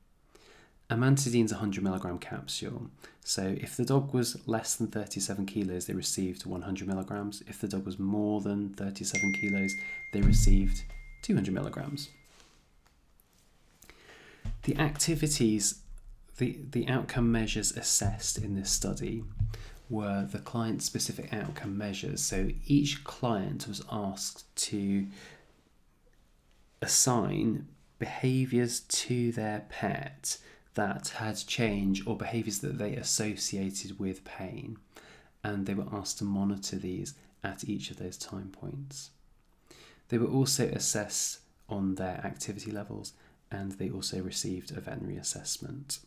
Amantadine 0.93 1.47
is 1.47 1.53
a 1.53 1.57
100 1.57 1.83
milligram 1.83 2.19
capsule. 2.19 2.91
So 3.25 3.57
if 3.59 3.77
the 3.77 3.85
dog 3.85 4.13
was 4.13 4.37
less 4.47 4.75
than 4.77 4.89
37 4.89 5.47
kilos, 5.47 5.87
they 5.87 5.95
received 5.95 6.45
100 6.45 6.87
milligrams. 6.87 7.43
If 7.47 7.61
the 7.61 7.69
dog 7.69 7.87
was 7.87 7.99
more 7.99 8.41
than 8.41 8.75
37 8.75 9.33
kilos, 9.41 9.75
they 10.13 10.21
received 10.21 10.83
200 11.23 11.55
milligrams. 11.55 12.11
The 14.65 14.77
activities, 14.77 15.81
the, 16.37 16.59
the 16.71 16.89
outcome 16.89 17.33
measures 17.33 17.73
assessed 17.73 18.39
in 18.39 18.55
this 18.55 18.71
study 18.71 19.25
were 19.89 20.27
the 20.31 20.39
client 20.39 20.83
specific 20.83 21.33
outcome 21.33 21.79
measures. 21.79 22.23
So 22.23 22.51
each 22.67 23.03
client 23.05 23.67
was 23.67 23.83
asked 23.91 24.55
to 24.69 25.07
assign 26.81 27.69
behaviors 27.99 28.81
to 28.81 29.33
their 29.33 29.65
pet 29.69 30.39
that 30.75 31.09
had 31.09 31.37
change 31.47 32.07
or 32.07 32.17
behaviours 32.17 32.61
that 32.61 32.79
they 32.79 32.95
associated 32.95 33.99
with 33.99 34.25
pain, 34.25 34.79
and 35.45 35.67
they 35.67 35.75
were 35.75 35.89
asked 35.93 36.19
to 36.19 36.25
monitor 36.25 36.77
these 36.77 37.15
at 37.45 37.69
each 37.69 37.91
of 37.91 37.99
those 37.99 38.17
time 38.17 38.51
points. 38.51 39.11
They 40.09 40.19
were 40.19 40.29
also 40.29 40.67
assessed 40.69 41.41
on 41.69 41.97
their 41.97 42.21
activity 42.25 42.71
levels 42.71 43.13
and 43.51 43.73
they 43.73 43.91
also 43.91 44.21
received 44.21 44.71
a 44.71 44.81
veterinary 44.81 45.17
assessment. 45.17 46.01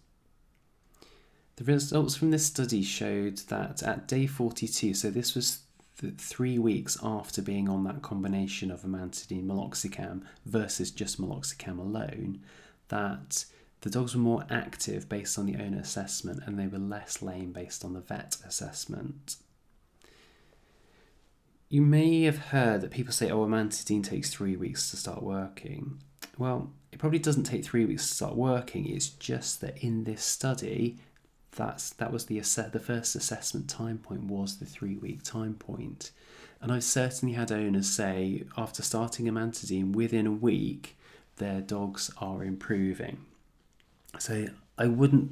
The 1.57 1.63
results 1.63 2.15
from 2.15 2.31
this 2.31 2.45
study 2.45 2.83
showed 2.83 3.37
that 3.49 3.81
at 3.83 4.07
day 4.07 4.27
42, 4.27 4.93
so 4.93 5.09
this 5.09 5.35
was 5.35 5.59
th- 5.99 6.15
three 6.15 6.59
weeks 6.59 6.97
after 7.01 7.41
being 7.41 7.69
on 7.69 7.83
that 7.85 8.01
combination 8.01 8.71
of 8.71 8.81
amantadine 8.81 9.45
meloxicam 9.45 10.23
versus 10.45 10.91
just 10.91 11.21
meloxicam 11.21 11.79
alone, 11.79 12.41
that 12.89 13.45
the 13.85 13.91
dogs 13.91 14.15
were 14.15 14.21
more 14.21 14.43
active 14.49 15.07
based 15.07 15.37
on 15.37 15.45
the 15.45 15.63
owner 15.63 15.77
assessment 15.77 16.41
and 16.43 16.57
they 16.57 16.65
were 16.65 16.79
less 16.79 17.21
lame 17.21 17.51
based 17.51 17.85
on 17.85 17.93
the 17.93 17.99
vet 17.99 18.35
assessment. 18.43 19.35
You 21.69 21.83
may 21.83 22.23
have 22.23 22.47
heard 22.47 22.81
that 22.81 22.89
people 22.89 23.13
say, 23.13 23.29
oh, 23.29 23.45
amantadine 23.45 24.03
takes 24.03 24.31
three 24.31 24.55
weeks 24.55 24.89
to 24.89 24.97
start 24.97 25.21
working. 25.21 25.99
Well, 26.35 26.71
it 26.91 26.97
probably 26.97 27.19
doesn't 27.19 27.43
take 27.43 27.63
three 27.63 27.85
weeks 27.85 28.09
to 28.09 28.15
start 28.15 28.35
working. 28.35 28.87
It's 28.87 29.09
just 29.09 29.61
that 29.61 29.77
in 29.77 30.05
this 30.05 30.23
study, 30.23 30.97
that's 31.51 31.91
that 31.91 32.11
was 32.11 32.25
the 32.25 32.39
ass- 32.39 32.55
the 32.55 32.79
first 32.79 33.15
assessment 33.15 33.69
time 33.69 33.99
point 33.99 34.23
was 34.23 34.57
the 34.57 34.65
three 34.65 34.95
week 34.95 35.21
time 35.21 35.53
point, 35.53 36.09
and 36.59 36.71
I've 36.71 36.83
certainly 36.83 37.35
had 37.35 37.51
owners 37.51 37.87
say 37.87 38.45
after 38.57 38.81
starting 38.81 39.27
amantadine 39.27 39.93
within 39.93 40.25
a 40.25 40.31
week, 40.31 40.97
their 41.37 41.61
dogs 41.61 42.11
are 42.17 42.43
improving. 42.43 43.25
So 44.19 44.47
I 44.77 44.87
wouldn't 44.87 45.31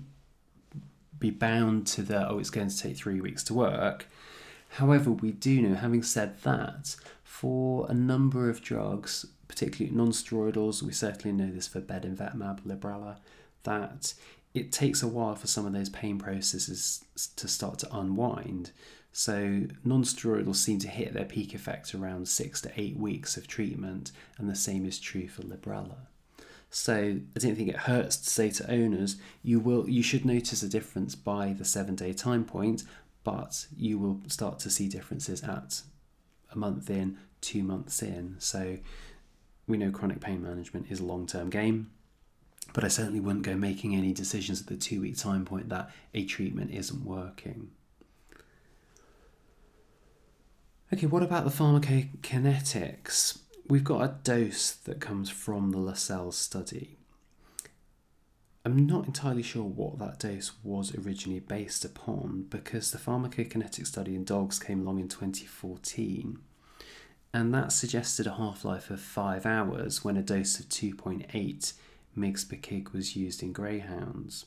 be 1.20 1.30
bound 1.30 1.88
to 1.88 2.02
the, 2.02 2.30
oh, 2.30 2.40
it's 2.40 2.50
going 2.50 2.70
to 2.70 2.78
take 2.78 2.98
three 2.98 3.22
weeks 3.22 3.44
to 3.46 3.54
work. 3.54 4.08
However, 4.70 5.12
we 5.12 5.32
do 5.32 5.62
know, 5.62 5.76
having 5.76 6.04
said 6.04 6.42
that, 6.42 6.96
for 7.24 7.86
a 7.90 7.94
number 7.94 8.50
of 8.50 8.62
drugs, 8.62 9.26
particularly 9.48 9.96
non-steroidals, 9.96 10.82
we 10.82 10.92
certainly 10.92 11.36
know 11.36 11.52
this 11.52 11.68
for 11.68 11.80
Bedanemab, 11.80 12.62
Librela, 12.62 13.18
that 13.64 14.14
it 14.54 14.72
takes 14.72 15.02
a 15.02 15.08
while 15.08 15.36
for 15.36 15.48
some 15.48 15.66
of 15.66 15.74
those 15.74 15.90
pain 15.90 16.20
processes 16.20 17.04
to 17.36 17.48
start 17.48 17.80
to 17.80 17.96
unwind. 17.96 18.72
So 19.12 19.68
non-steroidals 19.84 20.56
seem 20.56 20.80
to 20.80 20.88
hit 20.88 21.14
their 21.14 21.26
peak 21.26 21.54
effect 21.54 21.94
around 21.94 22.28
six 22.28 22.62
to 22.62 22.72
eight 22.76 22.98
weeks 22.98 23.38
of 23.38 23.48
treatment, 23.48 24.12
and 24.38 24.50
the 24.50 24.56
same 24.56 24.86
is 24.86 25.00
true 25.00 25.28
for 25.28 25.44
Librela. 25.44 26.08
So 26.74 26.96
I 26.96 27.40
don't 27.40 27.56
think 27.56 27.70
it 27.70 27.76
hurts 27.76 28.18
to 28.18 28.28
say 28.32 28.50
to 28.50 28.72
owners, 28.72 29.18
you 29.44 29.60
will 29.60 29.88
you 29.88 30.02
should 30.02 30.26
notice 30.26 30.64
a 30.64 30.68
difference 30.68 31.14
by 31.14 31.54
the 31.54 31.66
seven 31.66 31.94
day 31.94 32.14
time 32.14 32.44
point, 32.44 32.84
but 33.24 33.68
you 33.78 34.00
will 34.00 34.22
start 34.28 34.58
to 34.60 34.72
see 34.72 34.90
differences 34.90 35.44
at 35.44 35.84
a 36.52 36.58
month 36.58 36.90
in, 36.90 37.20
two 37.42 37.62
months 37.62 38.02
in. 38.02 38.38
So 38.40 38.80
we 39.68 39.78
know 39.78 39.92
chronic 39.92 40.20
pain 40.20 40.42
management 40.42 40.88
is 40.90 41.00
a 41.00 41.06
long 41.06 41.28
term 41.28 41.52
game, 41.52 41.92
but 42.74 42.84
I 42.84 42.88
certainly 42.88 43.20
wouldn't 43.20 43.46
go 43.46 43.54
making 43.54 43.96
any 43.96 44.12
decisions 44.12 44.62
at 44.62 44.66
the 44.68 44.76
two 44.76 45.02
week 45.02 45.16
time 45.16 45.46
point 45.46 45.70
that 45.70 45.92
a 46.16 46.26
treatment 46.26 46.72
isn't 46.72 47.06
working. 47.06 47.70
Okay, 50.92 51.06
what 51.06 51.22
about 51.22 51.44
the 51.44 51.52
pharmacokinetics? 51.52 53.43
We've 53.68 53.84
got 53.84 54.02
a 54.02 54.16
dose 54.24 54.72
that 54.72 55.00
comes 55.00 55.30
from 55.30 55.72
the 55.72 55.78
Lascelles 55.78 56.38
study. 56.38 56.98
I'm 58.66 58.88
not 58.88 59.08
entirely 59.08 59.44
sure 59.44 59.64
what 59.64 60.00
that 60.00 60.20
dose 60.20 60.52
was 60.64 60.96
originally 60.96 61.42
based 61.42 61.84
upon 61.84 62.46
because 62.50 62.92
the 62.92 62.98
pharmacokinetic 62.98 63.86
study 63.86 64.16
in 64.16 64.24
dogs 64.24 64.58
came 64.58 64.82
along 64.82 65.00
in 65.00 65.10
2014 65.10 66.40
and 67.34 67.54
that 67.54 67.72
suggested 67.72 68.28
a 68.28 68.36
half 68.36 68.64
life 68.64 68.90
of 68.90 69.02
5 69.02 69.46
hours 69.46 70.04
when 70.04 70.16
a 70.16 70.22
dose 70.22 70.60
of 70.60 70.70
2.8 70.70 71.74
mg 72.16 72.50
per 72.50 72.56
kg 72.56 72.94
was 72.94 73.16
used 73.16 73.42
in 73.42 73.52
greyhounds. 73.52 74.46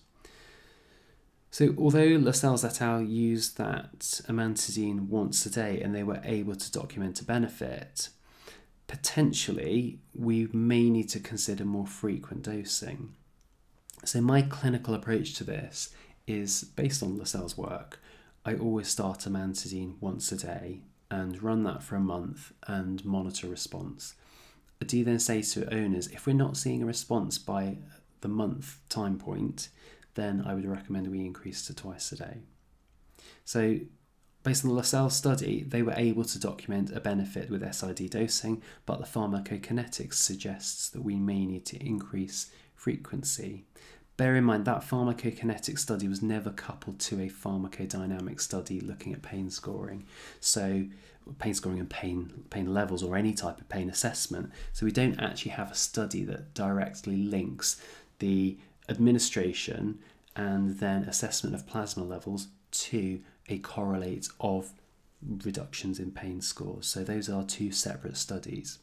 So, 1.51 1.75
although 1.79 2.17
Lascelles 2.19 2.65
et 2.65 2.81
al. 2.81 3.03
used 3.03 3.57
that 3.57 4.01
amantadine 4.29 5.09
once 5.09 5.45
a 5.47 5.51
day 5.51 5.81
and 5.81 5.95
they 5.95 6.03
were 6.03 6.21
able 6.23 6.55
to 6.55 6.71
document 6.71 7.21
a 7.21 7.25
benefit, 7.25 8.11
potentially 8.87 9.99
we 10.15 10.49
may 10.53 10.89
need 10.91 11.09
to 11.11 11.21
consider 11.21 11.65
more 11.65 11.87
frequent 11.87 12.43
dosing. 12.43 13.15
So, 14.05 14.21
my 14.21 14.43
clinical 14.43 14.95
approach 14.95 15.35
to 15.35 15.45
this 15.45 15.91
is 16.27 16.65
based 16.65 17.03
on 17.03 17.19
Lascelles' 17.19 17.57
work. 17.57 18.01
I 18.45 18.55
always 18.55 18.89
start 18.89 19.21
amantadine 19.21 19.95
once 20.01 20.31
a 20.31 20.37
day 20.37 20.83
and 21.11 21.43
run 21.43 21.65
that 21.65 21.83
for 21.83 21.97
a 21.97 22.01
month 22.01 22.53
and 22.67 23.05
monitor 23.05 23.49
response. 23.49 24.15
I 24.81 24.85
do 24.85 25.05
then 25.05 25.19
say 25.19 25.43
to 25.43 25.73
owners 25.75 26.09
if 26.09 26.27
we're 26.27 26.35
not 26.35 26.57
seeing 26.57 26.83
a 26.83 26.87
response 26.87 27.39
by 27.39 27.79
the 28.21 28.29
month 28.29 28.79
time 28.89 29.19
point, 29.19 29.69
then 30.15 30.43
I 30.47 30.55
would 30.55 30.67
recommend 30.67 31.09
we 31.09 31.21
increase 31.21 31.67
to 31.67 31.75
twice 31.75 32.13
a 32.13 32.17
day. 32.17 32.39
So 33.45 33.79
Based 34.47 34.65
on 34.65 34.69
the 34.69 34.77
Lascelles 34.77 35.17
study, 35.17 35.65
they 35.65 35.83
were 35.83 35.95
able 35.97 36.25
to 36.25 36.39
document 36.39 36.93
a 36.93 37.01
benefit 37.01 37.51
with 37.51 37.75
SID 37.75 38.09
dosing, 38.11 38.63
but 38.85 39.01
the 39.01 39.05
pharmacokinetics 39.05 40.15
suggests 40.15 40.89
that 40.91 41.03
we 41.03 41.17
may 41.17 41.45
need 41.45 41.67
to 41.67 41.85
increase 41.85 42.53
frequency. 42.77 43.65
Bear 44.17 44.37
in 44.37 44.45
mind 44.45 44.65
that 44.67 44.83
pharmacokinetic 44.83 45.81
study 45.81 46.07
was 46.07 46.23
never 46.23 46.51
coupled 46.51 47.01
to 47.01 47.21
a 47.21 47.29
pharmacodynamic 47.29 48.41
study 48.41 48.79
looking 48.79 49.13
at 49.13 49.21
pain 49.21 49.51
scoring. 49.51 50.07
So 50.39 50.85
pain 51.41 51.55
scoring 51.55 51.81
and 51.81 51.91
pain 51.91 52.45
pain 52.49 52.73
levels 52.73 53.03
or 53.03 53.17
any 53.17 53.35
type 53.35 53.61
of 53.61 53.69
pain 53.69 53.91
assessment. 53.91 54.53
So 54.73 54.87
we 54.87 54.93
don't 54.93 55.19
actually 55.19 55.51
have 55.51 55.73
a 55.73 55.75
study 55.75 56.23
that 56.23 56.55
directly 56.55 57.17
links 57.17 57.83
the 58.21 58.59
administration 58.89 59.99
and 60.37 60.79
then 60.79 61.03
assessment 61.03 61.57
of 61.57 61.67
plasma 61.67 62.05
levels 62.05 62.47
to 62.71 63.21
a 63.49 63.59
correlate 63.59 64.29
of 64.41 64.73
reductions 65.45 65.99
in 65.99 66.11
pain 66.11 66.41
scores. 66.41 66.87
So 66.87 67.05
those 67.05 67.29
are 67.29 67.45
two 67.45 67.73
separate 67.73 68.17
studies. 68.17 68.79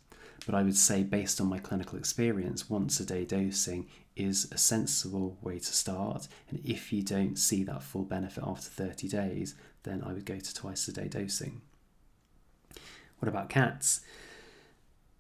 But 0.46 0.55
I 0.55 0.63
would 0.63 0.75
say, 0.75 1.03
based 1.03 1.39
on 1.39 1.48
my 1.48 1.60
clinical 1.60 1.98
experience, 1.98 2.70
once 2.70 3.00
a 3.00 3.05
day 3.05 3.24
dosing 3.24 3.88
is 4.15 4.51
a 4.51 4.58
sensible 4.58 5.38
way 5.41 5.60
to 5.60 5.74
start. 5.74 6.27
And 6.50 6.60
if 6.65 6.91
you 6.91 7.01
don't 7.01 7.38
see 7.38 7.63
that 7.63 7.84
full 7.84 8.03
benefit 8.03 8.43
after 8.46 8.70
30 8.70 9.08
days, 9.08 9.55
then 9.84 10.03
I 10.05 10.13
would 10.13 10.25
go 10.25 10.39
to 10.39 10.53
twice 10.53 10.88
a 10.88 10.93
day 10.93 11.08
dosing. 11.08 11.62
What 13.20 13.29
about 13.29 13.50
cats? 13.50 14.01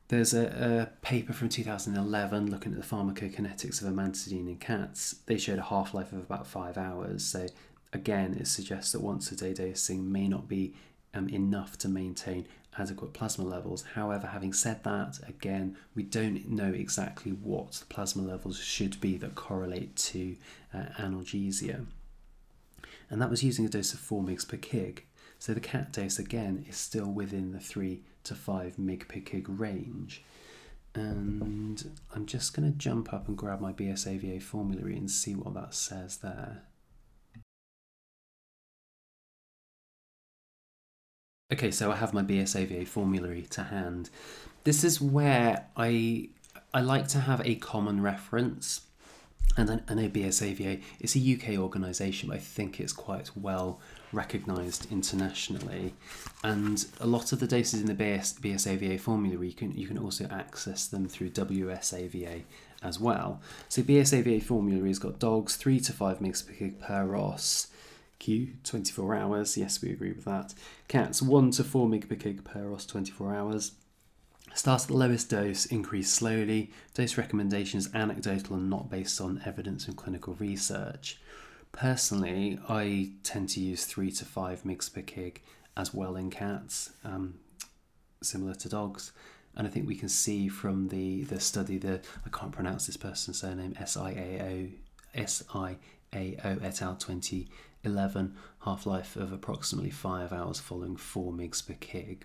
There's 0.09 0.33
a, 0.33 0.89
a, 0.91 1.05
paper 1.05 1.33
from 1.33 1.49
2011 1.49 2.51
looking 2.51 2.73
at 2.73 2.77
the 2.77 2.85
pharmacokinetics 2.85 3.81
of 3.81 3.87
amantadine 3.87 4.47
in 4.47 4.57
cats. 4.57 5.15
They 5.25 5.37
showed 5.37 5.57
a 5.57 5.63
half 5.63 5.93
life 5.93 6.11
of 6.11 6.19
about 6.19 6.45
five 6.45 6.77
hours. 6.77 7.23
So, 7.23 7.47
again, 7.93 8.35
it 8.39 8.47
suggests 8.47 8.91
that 8.91 9.01
once 9.01 9.31
a 9.31 9.35
day 9.35 9.53
dosing 9.53 10.11
may 10.11 10.27
not 10.27 10.47
be 10.47 10.73
um, 11.13 11.29
enough 11.29 11.77
to 11.79 11.87
maintain 11.87 12.47
adequate 12.77 13.13
plasma 13.13 13.45
levels. 13.45 13.83
However, 13.93 14.27
having 14.27 14.53
said 14.53 14.83
that, 14.83 15.19
again, 15.27 15.77
we 15.95 16.03
don't 16.03 16.49
know 16.49 16.71
exactly 16.71 17.31
what 17.31 17.73
the 17.73 17.85
plasma 17.85 18.23
levels 18.23 18.59
should 18.59 18.99
be 18.99 19.17
that 19.17 19.35
correlate 19.35 19.95
to 19.95 20.35
uh, 20.73 20.85
analgesia. 20.99 21.85
And 23.09 23.21
that 23.21 23.29
was 23.29 23.43
using 23.43 23.65
a 23.65 23.69
dose 23.69 23.93
of 23.93 23.99
4 23.99 24.23
mg 24.23 24.47
per 24.47 24.57
kg. 24.57 24.99
So 25.37 25.53
the 25.53 25.59
cat 25.59 25.91
dose 25.91 26.19
again 26.19 26.65
is 26.67 26.77
still 26.77 27.07
within 27.07 27.51
the 27.51 27.59
3 27.59 28.01
to 28.23 28.35
5 28.35 28.77
mg 28.77 29.07
per 29.07 29.19
kg 29.19 29.45
range. 29.47 30.23
And 30.95 31.99
I'm 32.13 32.25
just 32.25 32.55
going 32.55 32.71
to 32.71 32.77
jump 32.77 33.13
up 33.13 33.27
and 33.27 33.37
grab 33.37 33.59
my 33.59 33.73
BSAVA 33.73 34.41
formulary 34.41 34.95
and 34.95 35.09
see 35.09 35.35
what 35.35 35.53
that 35.55 35.73
says 35.73 36.17
there. 36.17 36.63
Okay, 41.53 41.69
so 41.69 41.91
I 41.91 41.95
have 41.97 42.15
my 42.15 42.23
BSAVA 42.23 42.87
formulary 42.87 43.43
to 43.51 43.61
hand. 43.61 44.09
This 44.63 44.83
is 44.83 44.99
where 44.99 45.67
I 45.77 46.29
I 46.73 46.81
like 46.81 47.07
to 47.09 47.19
have 47.19 47.45
a 47.45 47.53
common 47.53 48.01
reference 48.01 48.81
and 49.55 49.69
I, 49.87 49.93
know 49.93 50.09
BSAVA 50.09 50.81
is 50.99 51.15
a 51.15 51.19
UK 51.19 51.59
organisation, 51.59 52.29
but 52.29 52.37
I 52.37 52.39
think 52.39 52.79
it's 52.79 52.91
quite 52.91 53.29
well 53.37 53.79
recognised 54.11 54.91
internationally. 54.91 55.93
And 56.43 56.83
a 56.99 57.05
lot 57.05 57.31
of 57.31 57.39
the 57.39 57.45
doses 57.45 57.81
in 57.81 57.85
the 57.85 57.93
BS, 57.93 58.39
BSAVA 58.39 58.99
formula, 58.99 59.45
you 59.45 59.53
can, 59.53 59.77
you 59.77 59.85
can 59.85 59.99
also 59.99 60.25
access 60.31 60.87
them 60.87 61.07
through 61.07 61.29
WSAVA 61.29 62.41
as 62.81 62.99
well. 62.99 63.41
So 63.69 63.83
BSAVA 63.83 64.41
formula 64.41 64.87
has 64.87 64.97
got 64.97 65.19
dogs 65.19 65.55
3 65.55 65.79
to 65.81 65.93
5 65.93 66.17
mg 66.17 66.47
per 66.47 66.53
kg 66.53 66.79
per 66.79 67.15
os, 67.15 67.67
Q 68.23 68.53
24 68.63 69.15
hours, 69.15 69.57
yes, 69.57 69.81
we 69.81 69.91
agree 69.91 70.13
with 70.13 70.23
that. 70.23 70.53
Cats 70.87 71.21
1 71.21 71.51
to 71.51 71.63
4 71.65 71.89
mg 71.89 72.07
per 72.07 72.15
kg 72.15 72.41
per 72.45 72.71
os 72.71 72.85
24 72.85 73.35
hours. 73.35 73.73
Start 74.53 74.83
at 74.83 74.87
the 74.87 74.93
lowest 74.93 75.29
dose, 75.29 75.65
increase 75.65 76.09
slowly. 76.09 76.71
Dose 76.93 77.17
recommendations 77.17 77.89
anecdotal 77.93 78.55
and 78.55 78.69
not 78.69 78.89
based 78.89 79.19
on 79.19 79.41
evidence 79.45 79.89
and 79.89 79.97
clinical 79.97 80.35
research. 80.35 81.19
Personally, 81.73 82.57
I 82.69 83.11
tend 83.23 83.49
to 83.49 83.59
use 83.59 83.83
3 83.83 84.09
to 84.11 84.23
5 84.23 84.63
mg 84.63 84.93
per 84.93 85.01
kg 85.01 85.35
as 85.75 85.93
well 85.93 86.15
in 86.15 86.29
cats, 86.29 86.91
um, 87.03 87.39
similar 88.21 88.53
to 88.53 88.69
dogs. 88.69 89.11
And 89.57 89.67
I 89.67 89.69
think 89.69 89.85
we 89.85 89.95
can 89.95 90.07
see 90.07 90.47
from 90.47 90.87
the, 90.87 91.25
the 91.25 91.41
study, 91.41 91.77
the 91.77 91.99
I 92.25 92.29
can't 92.29 92.53
pronounce 92.53 92.87
this 92.87 92.95
person's 92.95 93.41
surname, 93.41 93.73
SIAO, 93.73 94.71
SIAO 95.13 95.77
et 96.63 96.81
al. 96.81 96.95
2011, 97.83 98.35
half 98.61 98.85
life 98.85 99.15
of 99.15 99.31
approximately 99.31 99.89
5 99.89 100.31
hours 100.31 100.59
following 100.59 100.95
4 100.95 101.31
mg 101.33 101.67
per 101.67 101.73
kg. 101.73 102.19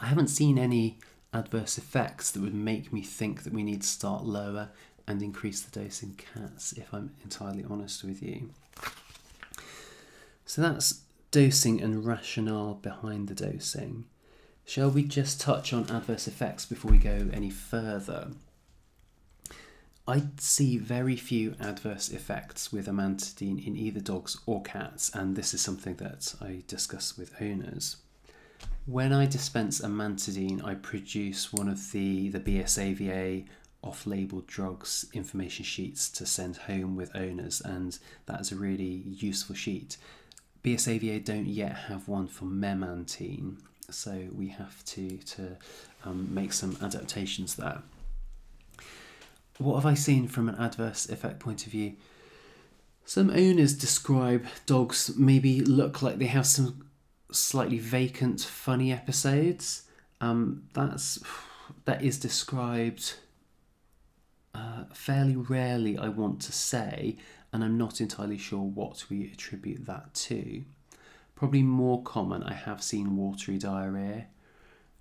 I 0.00 0.06
haven't 0.06 0.28
seen 0.28 0.58
any 0.58 0.98
adverse 1.32 1.78
effects 1.78 2.30
that 2.30 2.42
would 2.42 2.54
make 2.54 2.92
me 2.92 3.02
think 3.02 3.44
that 3.44 3.52
we 3.52 3.62
need 3.62 3.82
to 3.82 3.88
start 3.88 4.24
lower 4.24 4.70
and 5.06 5.22
increase 5.22 5.60
the 5.60 5.80
dose 5.80 6.02
in 6.02 6.14
cats, 6.14 6.72
if 6.72 6.92
I'm 6.92 7.14
entirely 7.22 7.64
honest 7.68 8.04
with 8.04 8.22
you. 8.22 8.50
So 10.46 10.62
that's 10.62 11.02
dosing 11.30 11.80
and 11.80 12.04
rationale 12.04 12.74
behind 12.74 13.28
the 13.28 13.34
dosing. 13.34 14.06
Shall 14.64 14.90
we 14.90 15.04
just 15.04 15.40
touch 15.40 15.72
on 15.72 15.90
adverse 15.90 16.26
effects 16.26 16.64
before 16.64 16.90
we 16.90 16.98
go 16.98 17.28
any 17.32 17.50
further? 17.50 18.30
I 20.06 20.24
see 20.36 20.76
very 20.76 21.16
few 21.16 21.54
adverse 21.58 22.10
effects 22.10 22.70
with 22.70 22.88
amantadine 22.88 23.66
in 23.66 23.74
either 23.74 24.00
dogs 24.00 24.38
or 24.44 24.62
cats, 24.62 25.10
and 25.14 25.34
this 25.34 25.54
is 25.54 25.62
something 25.62 25.94
that 25.94 26.34
I 26.42 26.62
discuss 26.66 27.16
with 27.16 27.34
owners. 27.40 27.96
When 28.84 29.14
I 29.14 29.24
dispense 29.24 29.80
amantadine, 29.80 30.62
I 30.62 30.74
produce 30.74 31.54
one 31.54 31.68
of 31.68 31.92
the, 31.92 32.28
the 32.28 32.40
BSAVA 32.40 33.46
off 33.82 34.06
label 34.06 34.42
drugs 34.46 35.06
information 35.14 35.64
sheets 35.64 36.10
to 36.10 36.26
send 36.26 36.58
home 36.58 36.96
with 36.96 37.16
owners, 37.16 37.62
and 37.62 37.98
that 38.26 38.42
is 38.42 38.52
a 38.52 38.56
really 38.56 39.04
useful 39.06 39.54
sheet. 39.54 39.96
BSAVA 40.62 41.24
don't 41.24 41.46
yet 41.46 41.76
have 41.88 42.08
one 42.08 42.26
for 42.26 42.44
memantine, 42.44 43.56
so 43.88 44.28
we 44.34 44.48
have 44.48 44.84
to, 44.84 45.16
to 45.16 45.56
um, 46.04 46.28
make 46.34 46.52
some 46.52 46.76
adaptations 46.82 47.54
there. 47.54 47.80
What 49.58 49.76
have 49.76 49.86
I 49.86 49.94
seen 49.94 50.26
from 50.26 50.48
an 50.48 50.56
adverse 50.56 51.08
effect 51.08 51.38
point 51.38 51.66
of 51.66 51.72
view? 51.72 51.94
Some 53.04 53.30
owners 53.30 53.74
describe 53.74 54.46
dogs 54.66 55.12
maybe 55.16 55.60
look 55.60 56.02
like 56.02 56.18
they 56.18 56.26
have 56.26 56.46
some 56.46 56.86
slightly 57.30 57.78
vacant, 57.78 58.40
funny 58.40 58.92
episodes. 58.92 59.82
Um, 60.20 60.64
that's 60.72 61.22
that 61.84 62.02
is 62.02 62.18
described 62.18 63.14
uh, 64.54 64.84
fairly 64.92 65.36
rarely, 65.36 65.98
I 65.98 66.08
want 66.08 66.40
to 66.42 66.52
say, 66.52 67.16
and 67.52 67.62
I'm 67.62 67.76
not 67.76 68.00
entirely 68.00 68.38
sure 68.38 68.62
what 68.62 69.04
we 69.10 69.30
attribute 69.32 69.86
that 69.86 70.14
to. 70.14 70.64
Probably 71.34 71.62
more 71.62 72.02
common, 72.02 72.42
I 72.42 72.54
have 72.54 72.82
seen 72.82 73.16
watery 73.16 73.58
diarrhea, 73.58 74.26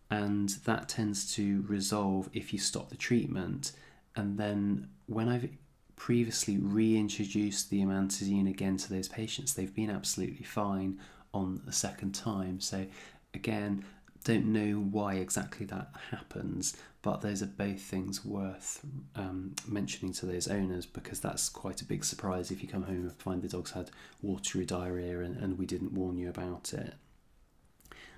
and 0.10 0.50
that 0.66 0.90
tends 0.90 1.34
to 1.36 1.64
resolve 1.68 2.30
if 2.34 2.52
you 2.52 2.60
stop 2.60 2.90
the 2.90 2.98
treatment. 2.98 3.72
And 4.16 4.38
then 4.38 4.90
when 5.08 5.30
I've 5.30 5.50
previously 5.96 6.58
reintroduced 6.58 7.70
the 7.70 7.82
amantadine 7.82 8.50
again 8.50 8.78
to 8.78 8.90
those 8.90 9.08
patients, 9.08 9.54
they've 9.54 9.74
been 9.74 9.90
absolutely 9.90 10.46
fine 10.46 11.00
on 11.34 11.62
the 11.66 11.72
second 11.72 12.14
time. 12.14 12.60
So, 12.60 12.86
again, 13.34 13.86
don't 14.24 14.46
know 14.46 14.76
why 14.76 15.16
exactly 15.16 15.66
that 15.68 15.90
happens, 16.12 16.78
but 17.02 17.22
those 17.22 17.42
are 17.42 17.48
both 17.48 17.82
things 17.82 18.24
worth 18.24 18.86
um, 19.16 19.54
mentioning 19.68 20.14
to 20.14 20.26
those 20.26 20.48
owners 20.48 20.86
because 20.86 21.20
that's 21.20 21.50
quite 21.50 21.82
a 21.82 21.86
big 21.86 22.06
surprise 22.06 22.50
if 22.50 22.62
you 22.62 22.70
come 22.70 22.84
home 22.84 23.02
and 23.02 23.12
find 23.14 23.42
the 23.42 23.50
dog's 23.50 23.72
had 23.72 23.92
watery 24.22 24.66
diarrhea 24.66 25.20
and, 25.20 25.38
and 25.38 25.58
we 25.58 25.66
didn't 25.66 25.94
warn 25.94 26.18
you 26.18 26.30
about 26.30 26.74
it. 26.74 26.94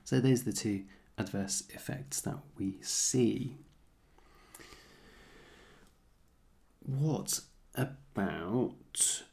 So, 0.04 0.20
those 0.20 0.42
are 0.42 0.46
the 0.46 0.54
two 0.54 0.84
adverse 1.18 1.64
effects 1.74 2.22
that 2.22 2.38
we 2.58 2.78
see. 2.82 3.58
What 6.86 7.40
about 7.74 9.24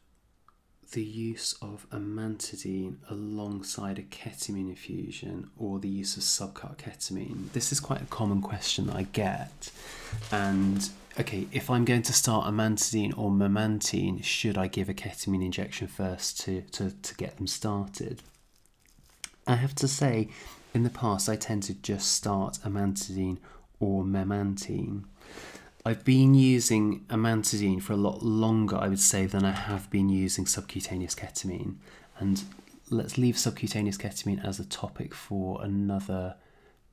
the 0.93 1.03
use 1.03 1.55
of 1.61 1.87
amantadine 1.91 2.97
alongside 3.11 3.99
a 3.99 4.03
ketamine 4.03 4.71
infusion 4.71 5.51
or 5.59 5.79
the 5.79 5.89
use 5.89 6.17
of 6.17 6.23
subcut 6.23 6.79
ketamine? 6.79 7.53
This 7.53 7.71
is 7.71 7.79
quite 7.79 8.01
a 8.01 8.07
common 8.07 8.41
question 8.41 8.87
that 8.87 8.97
I 8.97 9.03
get. 9.03 9.71
And 10.31 10.89
okay, 11.21 11.47
if 11.53 11.69
I'm 11.69 11.85
going 11.85 12.03
to 12.03 12.13
start 12.15 12.47
amantadine 12.47 13.17
or 13.19 13.31
memantine, 13.31 14.25
should 14.25 14.57
I 14.57 14.67
give 14.67 14.89
a 14.89 14.95
ketamine 14.95 15.45
injection 15.45 15.89
first 15.89 16.41
to, 16.41 16.63
to, 16.73 16.91
to 16.91 17.15
get 17.17 17.37
them 17.37 17.47
started? 17.47 18.23
I 19.47 19.57
have 19.57 19.75
to 19.77 19.89
say, 19.89 20.29
in 20.73 20.85
the 20.85 20.91
past, 20.91 21.29
I 21.29 21.37
tend 21.37 21.65
to 21.65 21.75
just 21.75 22.13
start 22.13 22.61
amantadine 22.65 23.39
or 23.79 24.05
memantine. 24.05 25.05
I've 25.85 26.05
been 26.05 26.35
using 26.35 27.01
amantadine 27.09 27.83
for 27.83 27.93
a 27.93 27.97
lot 27.97 28.23
longer, 28.23 28.77
I 28.77 28.89
would 28.89 29.01
say, 29.01 29.27
than 29.27 29.45
I 29.45 29.51
have 29.51 29.91
been 29.91 30.09
using 30.09 30.47
subcutaneous 30.47 31.17
ketamine. 31.17 31.77
And 32.19 32.45
let's 32.89 33.19
leave 33.19 33.37
subcutaneous 33.37 33.99
ketamine 33.99 34.45
as 34.45 34.61
a 34.61 34.65
topic 34.65 35.13
for 35.13 35.61
another 35.63 36.37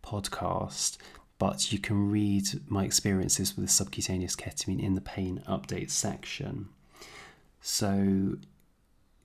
podcast. 0.04 0.97
But 1.38 1.71
you 1.71 1.78
can 1.78 2.10
read 2.10 2.47
my 2.67 2.84
experiences 2.84 3.56
with 3.56 3.69
subcutaneous 3.69 4.36
ketamine 4.36 4.82
in 4.82 4.95
the 4.95 5.02
pain 5.02 5.43
update 5.47 5.91
section. 5.91 6.69
So, 7.62 8.38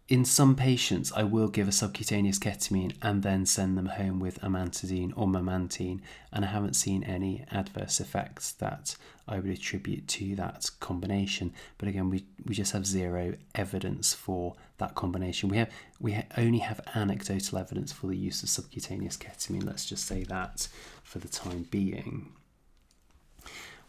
in 0.09 0.27
some 0.27 0.55
patients, 0.55 1.11
I 1.12 1.22
will 1.22 1.48
give 1.48 1.66
a 1.66 1.72
subcutaneous 1.72 2.38
ketamine 2.38 2.94
and 3.00 3.22
then 3.22 3.46
send 3.46 3.79
them 3.79 3.87
home 3.87 4.20
with 4.20 4.40
amantadine 4.42 5.12
or 5.16 5.27
memantine, 5.27 6.00
and 6.31 6.44
I 6.44 6.48
haven't 6.48 6.74
seen 6.74 7.03
any 7.05 7.46
adverse 7.50 8.00
effects 8.00 8.53
that 8.53 8.96
I 9.27 9.39
would 9.39 9.51
attribute 9.51 10.07
to 10.09 10.37
that 10.37 10.71
combination. 10.81 11.53
But 11.79 11.89
again, 11.89 12.11
we, 12.11 12.27
we 12.45 12.55
just 12.55 12.73
have 12.73 12.87
zero 12.87 13.35
evidence 13.55 14.13
for 14.13 14.55
that 14.79 14.95
combination. 14.95 15.49
We 15.49 15.57
have 15.59 15.71
we 16.01 16.13
ha- 16.13 16.25
only 16.37 16.59
have 16.59 16.81
anecdotal 16.95 17.59
evidence 17.59 17.93
for 17.93 18.09
the 18.09 18.17
use 18.17 18.43
of 18.43 18.49
subcutaneous 18.49 19.17
ketamine. 19.17 19.65
Let's 19.65 19.87
just 19.87 20.07
say 20.07 20.25
that 20.25 20.69
for 21.03 21.19
the 21.19 21.29
time 21.29 21.67
being. 21.71 22.33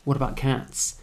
What 0.04 0.16
about 0.16 0.38
cats? 0.38 1.02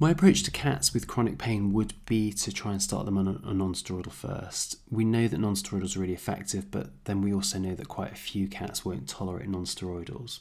My 0.00 0.10
approach 0.12 0.44
to 0.44 0.52
cats 0.52 0.94
with 0.94 1.08
chronic 1.08 1.38
pain 1.38 1.72
would 1.72 1.92
be 2.06 2.32
to 2.32 2.52
try 2.52 2.70
and 2.70 2.80
start 2.80 3.04
them 3.04 3.18
on 3.18 3.42
a, 3.44 3.52
non-steroidal 3.52 4.12
first. 4.12 4.76
We 4.88 5.04
know 5.04 5.26
that 5.26 5.40
non-steroidals 5.40 5.96
are 5.96 6.00
really 6.00 6.12
effective, 6.14 6.70
but 6.70 6.90
then 7.04 7.20
we 7.20 7.34
also 7.34 7.58
know 7.58 7.74
that 7.74 7.88
quite 7.88 8.12
a 8.12 8.16
few 8.16 8.46
cats 8.46 8.84
won't 8.84 9.08
tolerate 9.08 9.48
non-steroidals. 9.48 10.38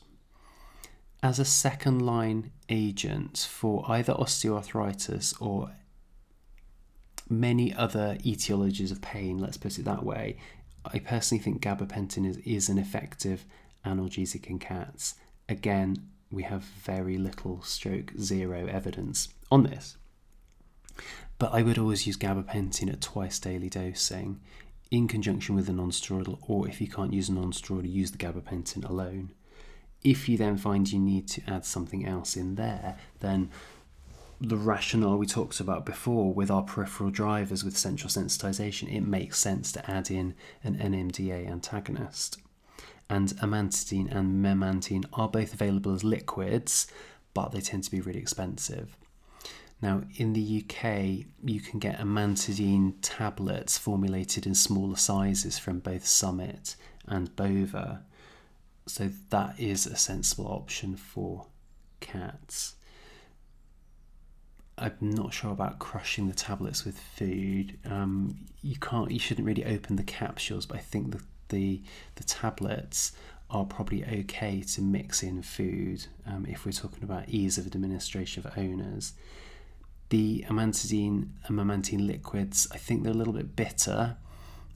As 1.24 1.40
a 1.40 1.46
second 1.46 2.06
line 2.06 2.52
agent 2.70 3.48
for 3.50 3.84
either 3.88 4.14
osteoarthritis 4.14 5.42
or 5.42 5.72
many 7.30 7.74
other 7.74 8.18
etiologies 8.24 8.92
of 8.92 9.02
pain, 9.02 9.40
let's 9.40 9.58
put 9.58 9.80
it 9.80 9.86
that 9.86 10.04
way, 10.04 10.38
I 10.86 11.00
personally 11.00 11.44
think 11.44 11.62
gabapentin 11.62 12.26
is, 12.26 12.38
is 12.38 12.70
an 12.70 12.78
effective 12.78 13.46
analgesic 13.86 14.48
in 14.48 14.60
cats. 14.60 15.16
Again, 15.50 15.98
we 16.32 16.44
have 16.44 16.64
very 16.64 17.18
little 17.18 17.62
stroke 17.64 18.12
zero 18.20 18.68
evidence 18.68 19.30
on 19.52 19.64
this. 19.64 19.98
But 21.40 21.54
I 21.54 21.62
would 21.62 21.78
always 21.78 22.06
use 22.08 22.18
gabapentin 22.18 22.92
at 22.92 23.02
twice 23.02 23.40
daily 23.40 23.70
dosing 23.70 24.40
in 24.92 25.08
conjunction 25.08 25.56
with 25.56 25.68
a 25.68 25.74
non-steroidal, 25.74 26.40
or 26.48 26.68
if 26.68 26.80
you 26.80 26.88
can't 26.88 27.14
use 27.14 27.30
a 27.30 27.34
non-steroidal, 27.34 27.92
use 27.92 28.12
the 28.12 28.18
gabapentin 28.18 28.88
alone. 28.88 29.32
If 30.04 30.30
you 30.30 30.38
then 30.38 30.58
find 30.58 30.90
you 30.92 31.00
need 31.00 31.28
to 31.30 31.42
add 31.48 31.66
something 31.66 32.06
else 32.06 32.36
in 32.36 32.56
there, 32.56 32.98
then 33.20 33.50
the 34.40 34.58
rationale 34.58 35.18
we 35.18 35.26
talked 35.26 35.60
about 35.60 35.86
before 35.86 36.34
with 36.34 36.52
our 36.52 36.62
peripheral 36.62 37.10
drivers 37.10 37.64
with 37.64 37.78
central 37.78 38.10
sensitization, 38.10 38.94
it 38.94 39.02
makes 39.02 39.40
sense 39.40 39.72
to 39.72 39.90
add 39.90 40.12
in 40.12 40.36
an 40.64 40.78
NMDA 40.78 41.50
antagonist. 41.50 42.38
And 43.10 43.30
amantadine 43.38 44.14
and 44.14 44.44
memantine 44.44 45.06
are 45.14 45.30
both 45.30 45.54
available 45.54 45.94
as 45.94 46.04
liquids, 46.04 46.88
but 47.34 47.52
they 47.52 47.62
tend 47.62 47.84
to 47.86 47.92
be 47.92 48.02
really 48.02 48.20
expensive. 48.20 48.96
Now, 49.82 50.04
in 50.16 50.34
the 50.34 50.64
UK, 50.64 51.26
you 51.44 51.62
can 51.62 51.80
get 51.80 52.00
amantadine 52.00 52.96
tablets 53.02 53.78
formulated 53.78 54.46
in 54.46 54.56
smaller 54.56 54.96
sizes 54.96 55.60
from 55.60 55.80
both 55.80 56.06
Summit 56.06 56.76
and 57.06 57.36
Bova. 57.36 58.04
So, 58.88 59.10
that 59.30 59.60
is 59.60 59.86
a 59.86 59.96
sensible 59.96 60.48
option 60.48 60.96
for 60.96 61.48
cats. 62.00 62.76
I'm 64.78 64.96
not 65.02 65.34
sure 65.34 65.52
about 65.52 65.80
crushing 65.80 66.28
the 66.28 66.36
tablets 66.36 66.86
with 66.86 67.00
food. 67.00 67.80
Um, 67.90 68.46
you 68.62 68.76
can't, 68.78 69.10
you 69.10 69.20
shouldn't 69.20 69.48
really 69.48 69.66
open 69.66 69.96
the 69.96 70.04
capsules, 70.04 70.68
but 70.68 70.78
I 70.78 70.82
think 70.82 71.12
the, 71.12 71.22
the, 71.50 71.82
the 72.16 72.24
tablets 72.24 73.14
are 73.50 73.66
probably 73.66 74.04
okay 74.06 74.62
to 74.62 74.82
mix 74.82 75.24
in 75.24 75.42
food 75.42 76.06
um, 76.26 76.46
if 76.48 76.66
we're 76.66 76.72
talking 76.74 77.04
about 77.04 77.30
ease 77.30 77.58
of 77.58 77.66
administration 77.66 78.44
for 78.44 78.52
owners. 78.58 79.14
The 80.10 80.46
amantadine 80.48 81.30
and 81.46 81.58
memantine 81.58 82.06
liquids, 82.06 82.68
I 82.72 82.78
think 82.78 83.04
they're 83.04 83.14
a 83.14 83.16
little 83.16 83.34
bit 83.34 83.56
bitter 83.56 84.18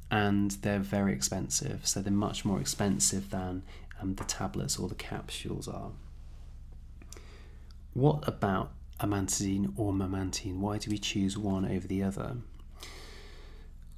and 0.10 0.52
they're 0.52 0.80
very 0.80 1.14
expensive. 1.14 1.86
So 1.88 2.02
they're 2.02 2.12
much 2.12 2.44
more 2.44 2.60
expensive 2.60 3.30
than 3.30 3.64
um, 4.02 4.16
the 4.16 4.24
tablets 4.24 4.78
or 4.78 4.88
the 4.88 4.96
capsules 4.96 5.68
are. 5.68 5.92
What 7.94 8.28
about 8.28 8.72
amantadine 9.00 9.74
or 9.76 9.94
memantine? 9.94 10.60
Why 10.60 10.78
do 10.78 10.90
we 10.90 10.98
choose 10.98 11.38
one 11.38 11.66
over 11.66 11.88
the 11.88 12.04
other? 12.04 12.38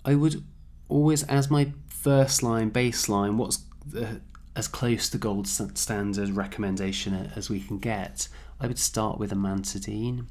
I 0.05 0.15
would 0.15 0.43
always, 0.89 1.23
as 1.23 1.49
my 1.49 1.73
first 1.87 2.43
line 2.43 2.71
baseline, 2.71 3.35
what's 3.35 3.63
the, 3.85 4.21
as 4.55 4.67
close 4.67 5.09
to 5.09 5.17
gold 5.17 5.47
standard 5.47 6.29
recommendation 6.29 7.31
as 7.35 7.49
we 7.49 7.59
can 7.59 7.79
get, 7.79 8.27
I 8.59 8.67
would 8.67 8.79
start 8.79 9.17
with 9.19 9.31
amantadine 9.31 10.27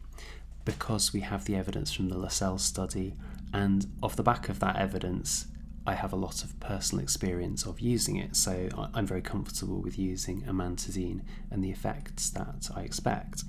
because 0.64 1.12
we 1.12 1.20
have 1.20 1.44
the 1.44 1.56
evidence 1.56 1.92
from 1.92 2.08
the 2.08 2.18
Lascelles 2.18 2.62
study, 2.62 3.14
and 3.52 3.86
off 4.02 4.16
the 4.16 4.22
back 4.22 4.48
of 4.48 4.60
that 4.60 4.76
evidence, 4.76 5.46
I 5.84 5.94
have 5.94 6.12
a 6.12 6.16
lot 6.16 6.44
of 6.44 6.58
personal 6.60 7.02
experience 7.02 7.66
of 7.66 7.80
using 7.80 8.16
it, 8.16 8.36
so 8.36 8.68
I'm 8.94 9.06
very 9.06 9.22
comfortable 9.22 9.80
with 9.80 9.98
using 9.98 10.42
amantadine 10.42 11.22
and 11.50 11.62
the 11.62 11.70
effects 11.70 12.30
that 12.30 12.70
I 12.74 12.82
expect. 12.82 13.42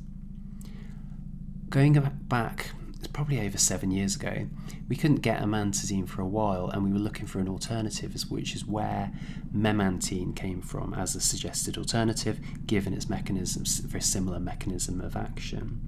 Going 1.69 1.93
back, 2.28 2.72
it's 2.98 3.08
probably 3.08 3.39
over 3.46 3.58
seven 3.58 3.91
years 3.91 4.15
ago, 4.15 4.48
we 4.89 4.96
couldn't 4.96 5.22
get 5.22 5.41
amantadine 5.41 6.08
for 6.08 6.22
a 6.22 6.28
while, 6.28 6.69
and 6.69 6.84
we 6.84 6.91
were 6.91 7.00
looking 7.00 7.28
for 7.28 7.39
an 7.39 7.48
alternative, 7.48 8.15
which 8.30 8.56
is 8.56 8.65
where 8.65 9.12
memantine 9.56 10.36
came 10.36 10.62
from 10.62 10.93
as 10.96 11.15
a 11.15 11.22
suggested 11.22 11.78
alternative, 11.78 12.39
given 12.65 12.93
its 12.93 13.10
mechanism, 13.10 13.63
very 13.88 14.02
similar 14.02 14.39
mechanism 14.39 15.02
of 15.02 15.15
action. 15.15 15.82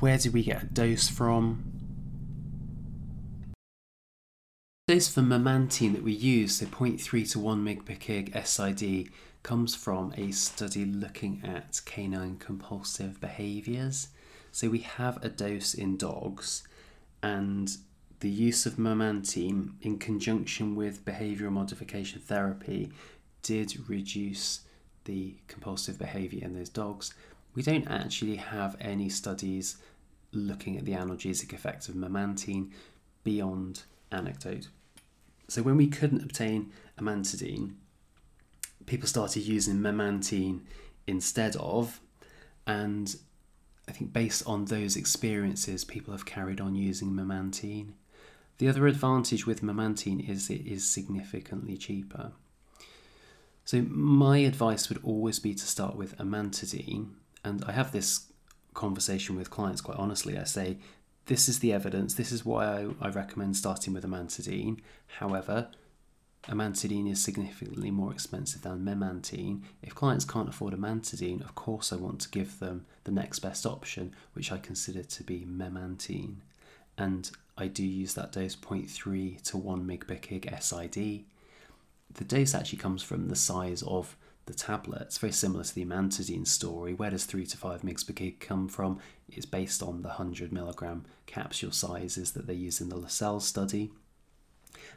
Where 0.00 0.16
did 0.16 0.32
we 0.32 0.44
get 0.44 0.62
a 0.62 0.66
dose 0.66 1.08
from? 1.08 1.77
Dose 4.88 5.10
for 5.10 5.20
memantine 5.20 5.92
that 5.92 6.02
we 6.02 6.14
use, 6.14 6.60
so 6.60 6.64
0.3 6.64 7.30
to 7.32 7.38
1 7.38 7.62
mg 7.62 7.84
per 7.84 7.92
kg 7.92 8.46
SID, 8.46 9.12
comes 9.42 9.74
from 9.74 10.14
a 10.16 10.30
study 10.30 10.86
looking 10.86 11.42
at 11.44 11.82
canine 11.84 12.38
compulsive 12.38 13.20
behaviours. 13.20 14.08
So 14.50 14.70
we 14.70 14.78
have 14.78 15.22
a 15.22 15.28
dose 15.28 15.74
in 15.74 15.98
dogs, 15.98 16.66
and 17.22 17.70
the 18.20 18.30
use 18.30 18.64
of 18.64 18.76
memantine 18.76 19.72
in 19.82 19.98
conjunction 19.98 20.74
with 20.74 21.04
behavioural 21.04 21.52
modification 21.52 22.22
therapy 22.22 22.90
did 23.42 23.90
reduce 23.90 24.60
the 25.04 25.34
compulsive 25.48 25.98
behaviour 25.98 26.42
in 26.42 26.54
those 26.54 26.70
dogs. 26.70 27.12
We 27.54 27.60
don't 27.60 27.86
actually 27.88 28.36
have 28.36 28.74
any 28.80 29.10
studies 29.10 29.76
looking 30.32 30.78
at 30.78 30.86
the 30.86 30.92
analgesic 30.92 31.52
effects 31.52 31.90
of 31.90 31.94
memantine 31.94 32.70
beyond 33.22 33.82
anecdote. 34.10 34.68
So 35.48 35.62
when 35.62 35.76
we 35.76 35.86
couldn't 35.86 36.22
obtain 36.22 36.72
amantadine, 36.98 37.74
people 38.86 39.08
started 39.08 39.44
using 39.44 39.76
memantine 39.76 40.60
instead 41.06 41.56
of, 41.56 42.00
and 42.66 43.16
I 43.88 43.92
think 43.92 44.12
based 44.12 44.42
on 44.46 44.66
those 44.66 44.94
experiences, 44.96 45.84
people 45.84 46.12
have 46.12 46.26
carried 46.26 46.60
on 46.60 46.74
using 46.74 47.10
memantine. 47.10 47.92
The 48.58 48.68
other 48.68 48.86
advantage 48.86 49.46
with 49.46 49.62
memantine 49.62 50.28
is 50.28 50.50
it 50.50 50.66
is 50.66 50.88
significantly 50.88 51.76
cheaper. 51.76 52.32
So 53.64 53.82
my 53.82 54.38
advice 54.38 54.88
would 54.88 55.00
always 55.02 55.38
be 55.38 55.54
to 55.54 55.66
start 55.66 55.96
with 55.96 56.16
amantadine, 56.18 57.10
and 57.44 57.64
I 57.66 57.72
have 57.72 57.92
this 57.92 58.26
conversation 58.74 59.36
with 59.36 59.50
clients 59.50 59.80
quite 59.80 59.98
honestly. 59.98 60.38
I 60.38 60.44
say, 60.44 60.78
this 61.28 61.48
is 61.48 61.60
the 61.60 61.72
evidence, 61.72 62.14
this 62.14 62.32
is 62.32 62.44
why 62.44 62.66
I, 62.66 63.06
I 63.06 63.08
recommend 63.10 63.56
starting 63.56 63.92
with 63.92 64.04
amantadine. 64.04 64.80
However, 65.18 65.68
amantadine 66.48 67.10
is 67.10 67.22
significantly 67.22 67.90
more 67.90 68.10
expensive 68.10 68.62
than 68.62 68.84
memantine. 68.84 69.60
If 69.82 69.94
clients 69.94 70.24
can't 70.24 70.48
afford 70.48 70.72
amantadine, 70.72 71.42
of 71.42 71.54
course 71.54 71.92
I 71.92 71.96
want 71.96 72.20
to 72.22 72.30
give 72.30 72.58
them 72.58 72.86
the 73.04 73.12
next 73.12 73.40
best 73.40 73.66
option, 73.66 74.14
which 74.32 74.50
I 74.50 74.56
consider 74.56 75.02
to 75.02 75.22
be 75.22 75.46
memantine. 75.46 76.36
And 76.96 77.30
I 77.58 77.66
do 77.66 77.84
use 77.84 78.14
that 78.14 78.32
dose 78.32 78.56
0.3 78.56 79.42
to 79.42 79.56
1 79.58 79.86
mg 79.86 80.06
per 80.06 80.16
kg 80.16 80.62
SID. 80.62 81.24
The 82.14 82.24
dose 82.24 82.54
actually 82.54 82.78
comes 82.78 83.02
from 83.02 83.28
the 83.28 83.36
size 83.36 83.82
of 83.82 84.16
the 84.48 84.54
tablet. 84.54 85.02
It's 85.02 85.18
very 85.18 85.32
similar 85.32 85.62
to 85.62 85.74
the 85.74 85.84
amantadine 85.84 86.46
story. 86.46 86.94
Where 86.94 87.10
does 87.10 87.24
3 87.24 87.46
to 87.46 87.56
5 87.56 87.82
mg 87.82 88.06
per 88.06 88.12
kg 88.12 88.40
come 88.40 88.66
from? 88.68 88.98
It's 89.28 89.46
based 89.46 89.82
on 89.82 90.02
the 90.02 90.08
100 90.08 90.52
milligram 90.52 91.04
capsule 91.26 91.70
sizes 91.70 92.32
that 92.32 92.46
they 92.46 92.54
use 92.54 92.80
in 92.80 92.88
the 92.88 92.96
Lascelles 92.96 93.46
study. 93.46 93.92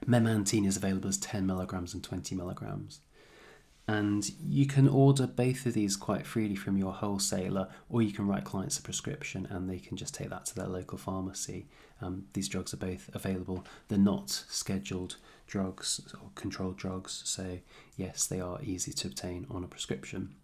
Memantine 0.08 0.66
is 0.66 0.78
available 0.78 1.10
as 1.10 1.18
10 1.18 1.46
milligrams 1.46 1.94
and 1.94 2.04
20 2.04 2.34
milligrams. 2.36 3.02
And 3.92 4.32
you 4.48 4.68
can 4.68 4.88
order 4.88 5.28
both 5.28 5.66
of 5.66 5.74
these 5.74 5.98
quite 5.98 6.26
freely 6.26 6.56
from 6.56 6.78
your 6.78 6.94
wholesaler, 6.94 7.68
or 7.90 8.02
you 8.02 8.14
can 8.14 8.26
write 8.26 8.46
clients 8.46 8.80
a 8.80 8.82
prescription 8.82 9.46
and 9.50 9.70
they 9.70 9.80
can 9.80 9.98
just 9.98 10.14
take 10.14 10.30
that 10.30 10.46
to 10.46 10.56
their 10.56 10.68
local 10.68 10.98
pharmacy. 10.98 11.68
Um, 12.02 12.24
these 12.32 12.48
drugs 12.48 12.74
are 12.74 12.78
both 12.78 13.10
available. 13.14 13.66
They're 13.90 13.98
not 13.98 14.30
scheduled 14.30 15.18
drugs 15.46 16.00
or 16.14 16.30
controlled 16.36 16.78
drugs, 16.78 17.22
so 17.26 17.60
yes, 17.98 18.26
they 18.28 18.40
are 18.40 18.62
easy 18.64 18.94
to 18.94 19.10
obtain 19.10 19.46
on 19.50 19.62
a 19.66 19.68
prescription. 19.68 20.36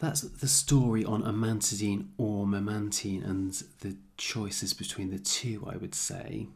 that's 0.00 0.20
the 0.20 0.46
story 0.46 1.04
on 1.04 1.24
amantadine 1.24 2.06
or 2.18 2.46
memantine 2.46 3.24
and 3.24 3.64
the 3.80 3.96
choices 4.16 4.72
between 4.72 5.10
the 5.10 5.18
two, 5.18 5.66
I 5.68 5.76
would 5.76 5.94
say. 5.94 6.46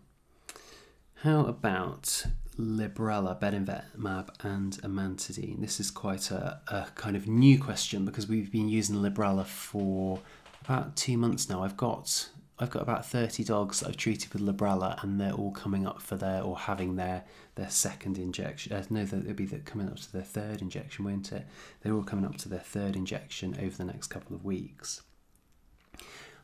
How 1.23 1.47
about 1.47 2.25
Librela, 2.59 3.39
bedenvecimab, 3.41 4.29
and 4.45 4.73
amantadine? 4.83 5.61
This 5.61 5.81
is 5.81 5.91
quite 5.91 6.31
a, 6.31 6.61
a 6.69 6.89
kind 6.95 7.17
of 7.17 7.27
new 7.27 7.59
question 7.59 8.05
because 8.05 8.29
we've 8.29 8.53
been 8.53 8.69
using 8.69 8.97
Librela 8.97 9.47
for 9.47 10.21
about 10.65 10.97
two 10.97 11.17
months 11.17 11.49
now. 11.49 11.63
I've 11.63 11.77
got 11.77 12.29
I've 12.59 12.71
got 12.71 12.83
about 12.83 13.05
30 13.07 13.43
dogs 13.45 13.81
that 13.81 13.89
I've 13.89 13.97
treated 13.97 14.33
with 14.33 14.43
Librela 14.43 15.03
and 15.03 15.21
they're 15.21 15.33
all 15.33 15.51
coming 15.51 15.87
up 15.87 16.01
for 16.01 16.17
their 16.17 16.43
or 16.43 16.57
having 16.57 16.97
their 16.97 17.25
their 17.55 17.71
second 17.71 18.19
injection. 18.19 18.73
Uh, 18.73 18.85
no, 18.91 19.05
they'll 19.05 19.35
be 19.35 19.47
coming 19.65 19.89
up 19.89 19.97
to 19.97 20.13
their 20.13 20.23
third 20.23 20.63
injection, 20.63 21.05
won't 21.05 21.33
it? 21.33 21.47
They're 21.81 21.95
all 21.95 22.05
coming 22.05 22.25
up 22.25 22.37
to 22.39 22.49
their 22.49 22.61
third 22.61 22.95
injection 22.95 23.57
over 23.61 23.77
the 23.77 23.85
next 23.85 24.09
couple 24.09 24.37
of 24.37 24.45
weeks. 24.45 25.03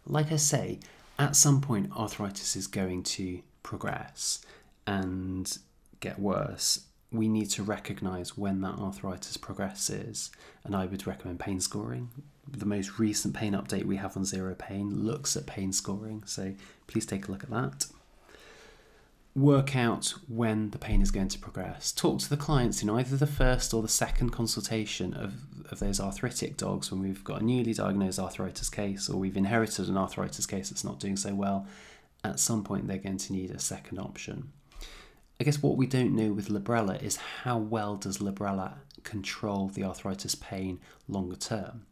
Like 0.07 0.33
I 0.33 0.37
say, 0.37 0.81
at 1.18 1.37
some 1.37 1.61
point, 1.61 1.92
arthritis 1.97 2.57
is 2.57 2.66
going 2.66 3.03
to 3.05 3.42
progress 3.62 4.40
and 4.87 5.59
get 6.00 6.18
worse. 6.18 6.87
We 7.11 7.28
need 7.28 7.50
to 7.50 7.62
recognize 7.62 8.37
when 8.37 8.61
that 8.61 8.78
arthritis 8.78 9.37
progresses, 9.37 10.30
and 10.64 10.76
I 10.76 10.87
would 10.87 11.06
recommend 11.06 11.40
pain 11.40 11.61
scoring 11.61 12.11
the 12.56 12.66
most 12.66 12.98
recent 12.98 13.34
pain 13.34 13.52
update 13.52 13.84
we 13.84 13.96
have 13.96 14.16
on 14.16 14.24
Zero 14.24 14.54
Pain 14.54 15.04
looks 15.04 15.37
at 15.37 15.46
pain 15.46 15.72
scoring, 15.72 16.22
so 16.26 16.54
please 16.87 17.06
take 17.06 17.28
a 17.28 17.32
look 17.32 17.42
at 17.42 17.50
that. 17.50 17.87
Work 19.34 19.76
out 19.76 20.14
when 20.26 20.70
the 20.70 20.78
pain 20.78 21.02
is 21.02 21.11
going 21.11 21.28
to 21.28 21.38
progress. 21.38 21.92
Talk 21.92 22.20
to 22.20 22.30
the 22.30 22.37
clients 22.37 22.82
in 22.82 22.90
either 22.90 23.16
the 23.16 23.26
first 23.26 23.72
or 23.74 23.82
the 23.82 23.88
second 23.88 24.30
consultation 24.30 25.14
of, 25.14 25.34
of 25.70 25.78
those 25.78 26.00
arthritic 26.00 26.56
dogs 26.56 26.90
when 26.90 27.00
we've 27.02 27.22
got 27.22 27.42
a 27.42 27.44
newly 27.44 27.74
diagnosed 27.74 28.18
arthritis 28.18 28.68
case 28.68 29.08
or 29.08 29.16
we've 29.18 29.37
inherited 29.37 29.88
an 29.88 29.96
arthritis 29.96 30.46
case 30.46 30.70
that's 30.70 30.84
not 30.84 30.98
doing 30.98 31.16
so 31.16 31.34
well. 31.34 31.66
At 32.24 32.40
some 32.40 32.64
point, 32.64 32.88
they're 32.88 32.98
going 32.98 33.18
to 33.18 33.32
need 33.32 33.52
a 33.52 33.61
second 33.61 33.98
option. 33.98 34.52
I 35.40 35.44
guess 35.44 35.62
what 35.62 35.77
we 35.77 35.87
don't 35.87 36.16
know 36.16 36.33
with 36.33 36.48
Librela 36.48 37.01
is 37.01 37.16
how 37.16 37.59
well 37.59 37.96
does 37.96 38.18
Librela 38.18 38.79
control 39.05 39.68
the 39.68 39.85
arthritis 39.85 40.35
pain 40.35 40.81
longer 41.07 41.37
term. 41.37 41.87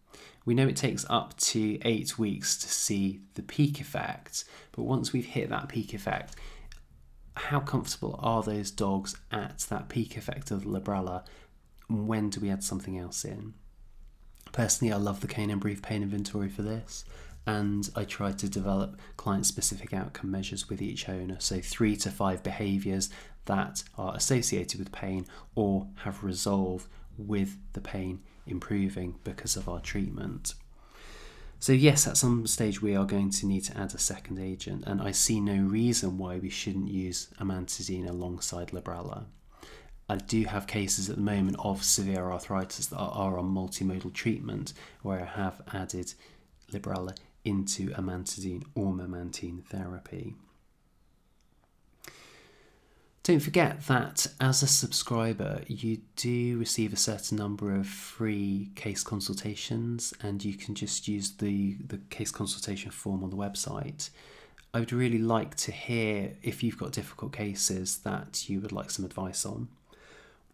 We 0.45 0.55
know 0.55 0.67
it 0.67 0.77
takes 0.77 1.07
up 1.09 1.37
to 1.39 1.79
eight 1.83 2.19
weeks 2.19 2.57
to 2.59 2.69
see 2.69 3.21
the 3.35 3.43
peak 3.43 3.81
effect, 3.81 4.45
but 4.73 4.83
once 4.83 5.13
we've 5.13 5.27
hit 5.27 5.49
that 5.51 5.69
peak 5.69 5.95
effect, 5.95 6.35
how 7.37 7.61
comfortable 7.61 8.19
are 8.21 8.43
those 8.43 8.71
dogs 8.71 9.17
at 9.31 9.59
that 9.69 9.89
peak 9.89 10.17
effect 10.17 10.51
of 10.51 10.65
Librela? 10.65 11.25
When 11.89 12.31
do 12.31 12.41
we 12.41 12.51
add 12.51 12.65
something 12.65 12.99
else 12.99 13.25
in? 13.25 13.55
Personally, 14.53 14.93
I 14.93 14.97
love 14.97 15.21
the 15.21 15.27
Canine 15.29 15.59
Brief 15.59 15.83
Pain 15.83 16.03
Inventory 16.03 16.49
for 16.49 16.63
this, 16.63 17.05
and 17.47 17.89
I 17.95 18.05
try 18.05 18.33
to 18.33 18.49
develop 18.49 18.99
client 19.17 19.47
specific 19.47 19.93
outcome 19.93 20.31
measures 20.31 20.69
with 20.69 20.83
each 20.83 21.09
owner. 21.09 21.37
So, 21.39 21.61
three 21.61 21.97
to 21.99 22.11
five 22.11 22.43
behaviours 22.43 23.09
that 23.45 23.85
are 23.97 24.15
associated 24.17 24.81
with 24.81 24.93
pain 24.93 25.27
or 25.55 25.87
have 26.03 26.25
resolved 26.25 26.89
with 27.17 27.57
the 27.73 27.81
pain 27.81 28.21
improving 28.47 29.15
because 29.23 29.57
of 29.57 29.69
our 29.69 29.81
treatment. 29.81 30.55
So, 31.59 31.73
yes, 31.73 32.07
at 32.07 32.17
some 32.17 32.47
stage 32.47 32.83
we 32.83 32.95
are 32.97 33.07
going 33.07 33.31
to 33.31 33.47
need 33.47 33.63
to 33.65 33.79
add 33.79 33.95
a 33.95 33.99
second 33.99 34.39
agent, 34.39 34.85
and 34.87 35.01
I 35.01 35.13
see 35.13 35.41
no 35.41 35.57
reason 35.57 36.19
why 36.19 36.39
we 36.39 36.51
shouldn't 36.51 36.89
use 36.89 37.29
amantadine 37.41 38.09
alongside 38.09 38.69
Librela. 38.69 39.25
I 40.09 40.17
do 40.17 40.45
have 40.45 40.67
cases 40.67 41.09
at 41.11 41.17
the 41.17 41.23
moment 41.23 41.57
of 41.59 41.83
severe 41.83 42.31
arthritis 42.31 42.87
that 42.87 42.99
are 42.99 43.39
on 43.39 43.53
multimodal 43.53 44.13
treatment 44.13 44.73
where 45.03 45.23
I 45.23 45.25
have 45.25 45.63
added 45.73 46.15
Librela 46.73 47.17
into 47.47 47.89
amantadine 47.91 48.65
or 48.75 48.93
memantine 48.93 49.65
therapy. 49.65 50.35
Don't 53.23 53.41
forget 53.41 53.87
that 53.89 54.29
as 54.41 54.63
a 54.63 54.69
subscriber, 54.69 55.63
you 55.67 55.99
do 56.15 56.59
receive 56.59 56.93
a 56.93 56.97
certain 56.97 57.37
number 57.37 57.75
of 57.75 57.89
free 57.89 58.71
case 58.77 59.03
consultations, 59.03 60.15
and 60.23 60.45
you 60.45 60.55
can 60.55 60.77
just 60.77 61.09
use 61.09 61.33
the, 61.33 61.77
the 61.85 61.99
case 62.09 62.31
consultation 62.31 62.93
form 62.93 63.25
on 63.25 63.31
the 63.31 63.37
website. 63.37 64.11
I 64.73 64.79
would 64.79 64.93
really 64.93 65.19
like 65.19 65.57
to 65.57 65.73
hear 65.73 66.35
if 66.43 66.63
you've 66.63 66.79
got 66.79 66.93
difficult 66.93 67.33
cases 67.33 67.99
that 68.05 68.49
you 68.49 68.61
would 68.61 68.71
like 68.71 68.91
some 68.91 69.05
advice 69.05 69.45
on. 69.45 69.69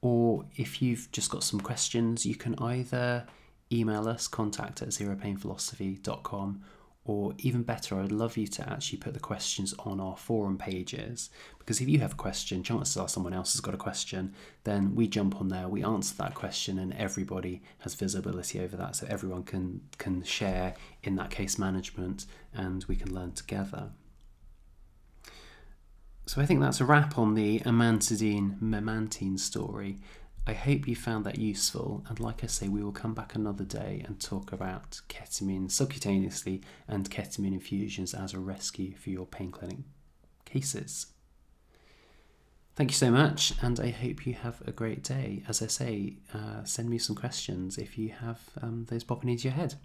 Or 0.01 0.47
if 0.57 0.81
you've 0.81 1.13
just 1.13 1.31
got 1.31 1.45
some 1.45 1.61
questions, 1.61 2.25
you 2.25 2.37
can 2.37 2.55
either 2.59 3.27
email 3.71 4.09
us, 4.09 4.29
contact 4.29 4.81
at 4.81 4.89
zeropainphilosophy.com, 4.89 6.63
or 7.05 7.35
even 7.39 7.63
better, 7.63 8.01
I'd 8.01 8.13
love 8.13 8.37
you 8.37 8.47
to 8.47 8.69
actually 8.69 8.99
put 8.99 9.15
the 9.15 9.21
questions 9.21 9.75
on 9.81 9.99
our 9.99 10.17
forum 10.17 10.57
pages 10.57 11.31
because 11.59 11.81
if 11.81 11.89
you 11.89 12.01
have 12.01 12.13
a 12.13 12.17
question, 12.17 12.63
chances 12.63 12.97
are 12.97 13.09
someone 13.09 13.33
else 13.33 13.53
has 13.53 13.61
got 13.61 13.75
a 13.75 13.79
question, 13.79 14.35
then 14.65 14.95
we 14.95 15.07
jump 15.07 15.41
on 15.41 15.49
there, 15.49 15.69
we 15.69 15.85
answer 15.85 16.15
that 16.17 16.35
question, 16.35 16.79
and 16.79 16.93
everybody 16.95 17.63
has 17.81 17.95
visibility 17.95 18.61
over 18.61 18.77
that, 18.77 18.97
so 18.97 19.07
everyone 19.09 19.45
can 19.45 19.81
can 19.99 20.25
share 20.25 20.75
in 21.05 21.15
that 21.17 21.31
case 21.31 21.59
management, 21.59 22.27
and 22.53 22.85
we 22.85 22.97
can 22.97 23.15
learn 23.15 23.33
together. 23.33 23.91
So 26.27 26.41
I 26.41 26.47
think 26.47 26.61
that's 26.61 26.81
a 26.81 26.85
wrap 26.85 27.19
on 27.19 27.35
the 27.35 27.61
amantadine 27.61 28.61
memantine 28.61 29.39
story. 29.39 29.99
I 30.45 30.55
hope 30.55 30.89
you 30.89 30.97
found 30.97 31.25
that 31.25 31.39
useful, 31.39 32.05
and 32.09 32.19
like 32.19 32.43
I 32.43 32.49
say, 32.49 32.67
we 32.67 32.83
will 32.83 32.91
come 32.93 33.15
back 33.15 33.37
another 33.37 33.63
day 33.65 34.03
and 34.05 34.21
talk 34.21 34.53
about 34.53 35.01
ketamine 35.09 35.69
subcutaneously 35.69 36.63
and 36.89 37.09
ketamine 37.09 37.53
infusions 37.53 38.13
as 38.13 38.35
a 38.35 38.41
rescue 38.41 38.97
for 38.97 39.11
your 39.11 39.27
pain 39.27 39.53
clinic 39.53 39.79
cases. 40.45 41.07
Thank 42.75 42.91
you 42.91 42.97
so 42.97 43.13
much, 43.13 43.53
and 43.63 43.79
I 43.79 43.91
hope 43.91 44.27
you 44.27 44.35
have 44.35 44.61
a 44.67 44.73
great 44.73 45.05
day. 45.05 45.45
As 45.47 45.63
I 45.63 45.69
say, 45.69 46.17
uh, 46.35 46.65
send 46.65 46.91
me 46.91 46.99
some 46.99 47.15
questions 47.15 47.79
if 47.79 47.97
you 47.97 48.09
have 48.09 48.41
um, 48.61 48.87
those 48.89 49.05
popping 49.05 49.31
into 49.31 49.45
your 49.45 49.53
head. 49.53 49.77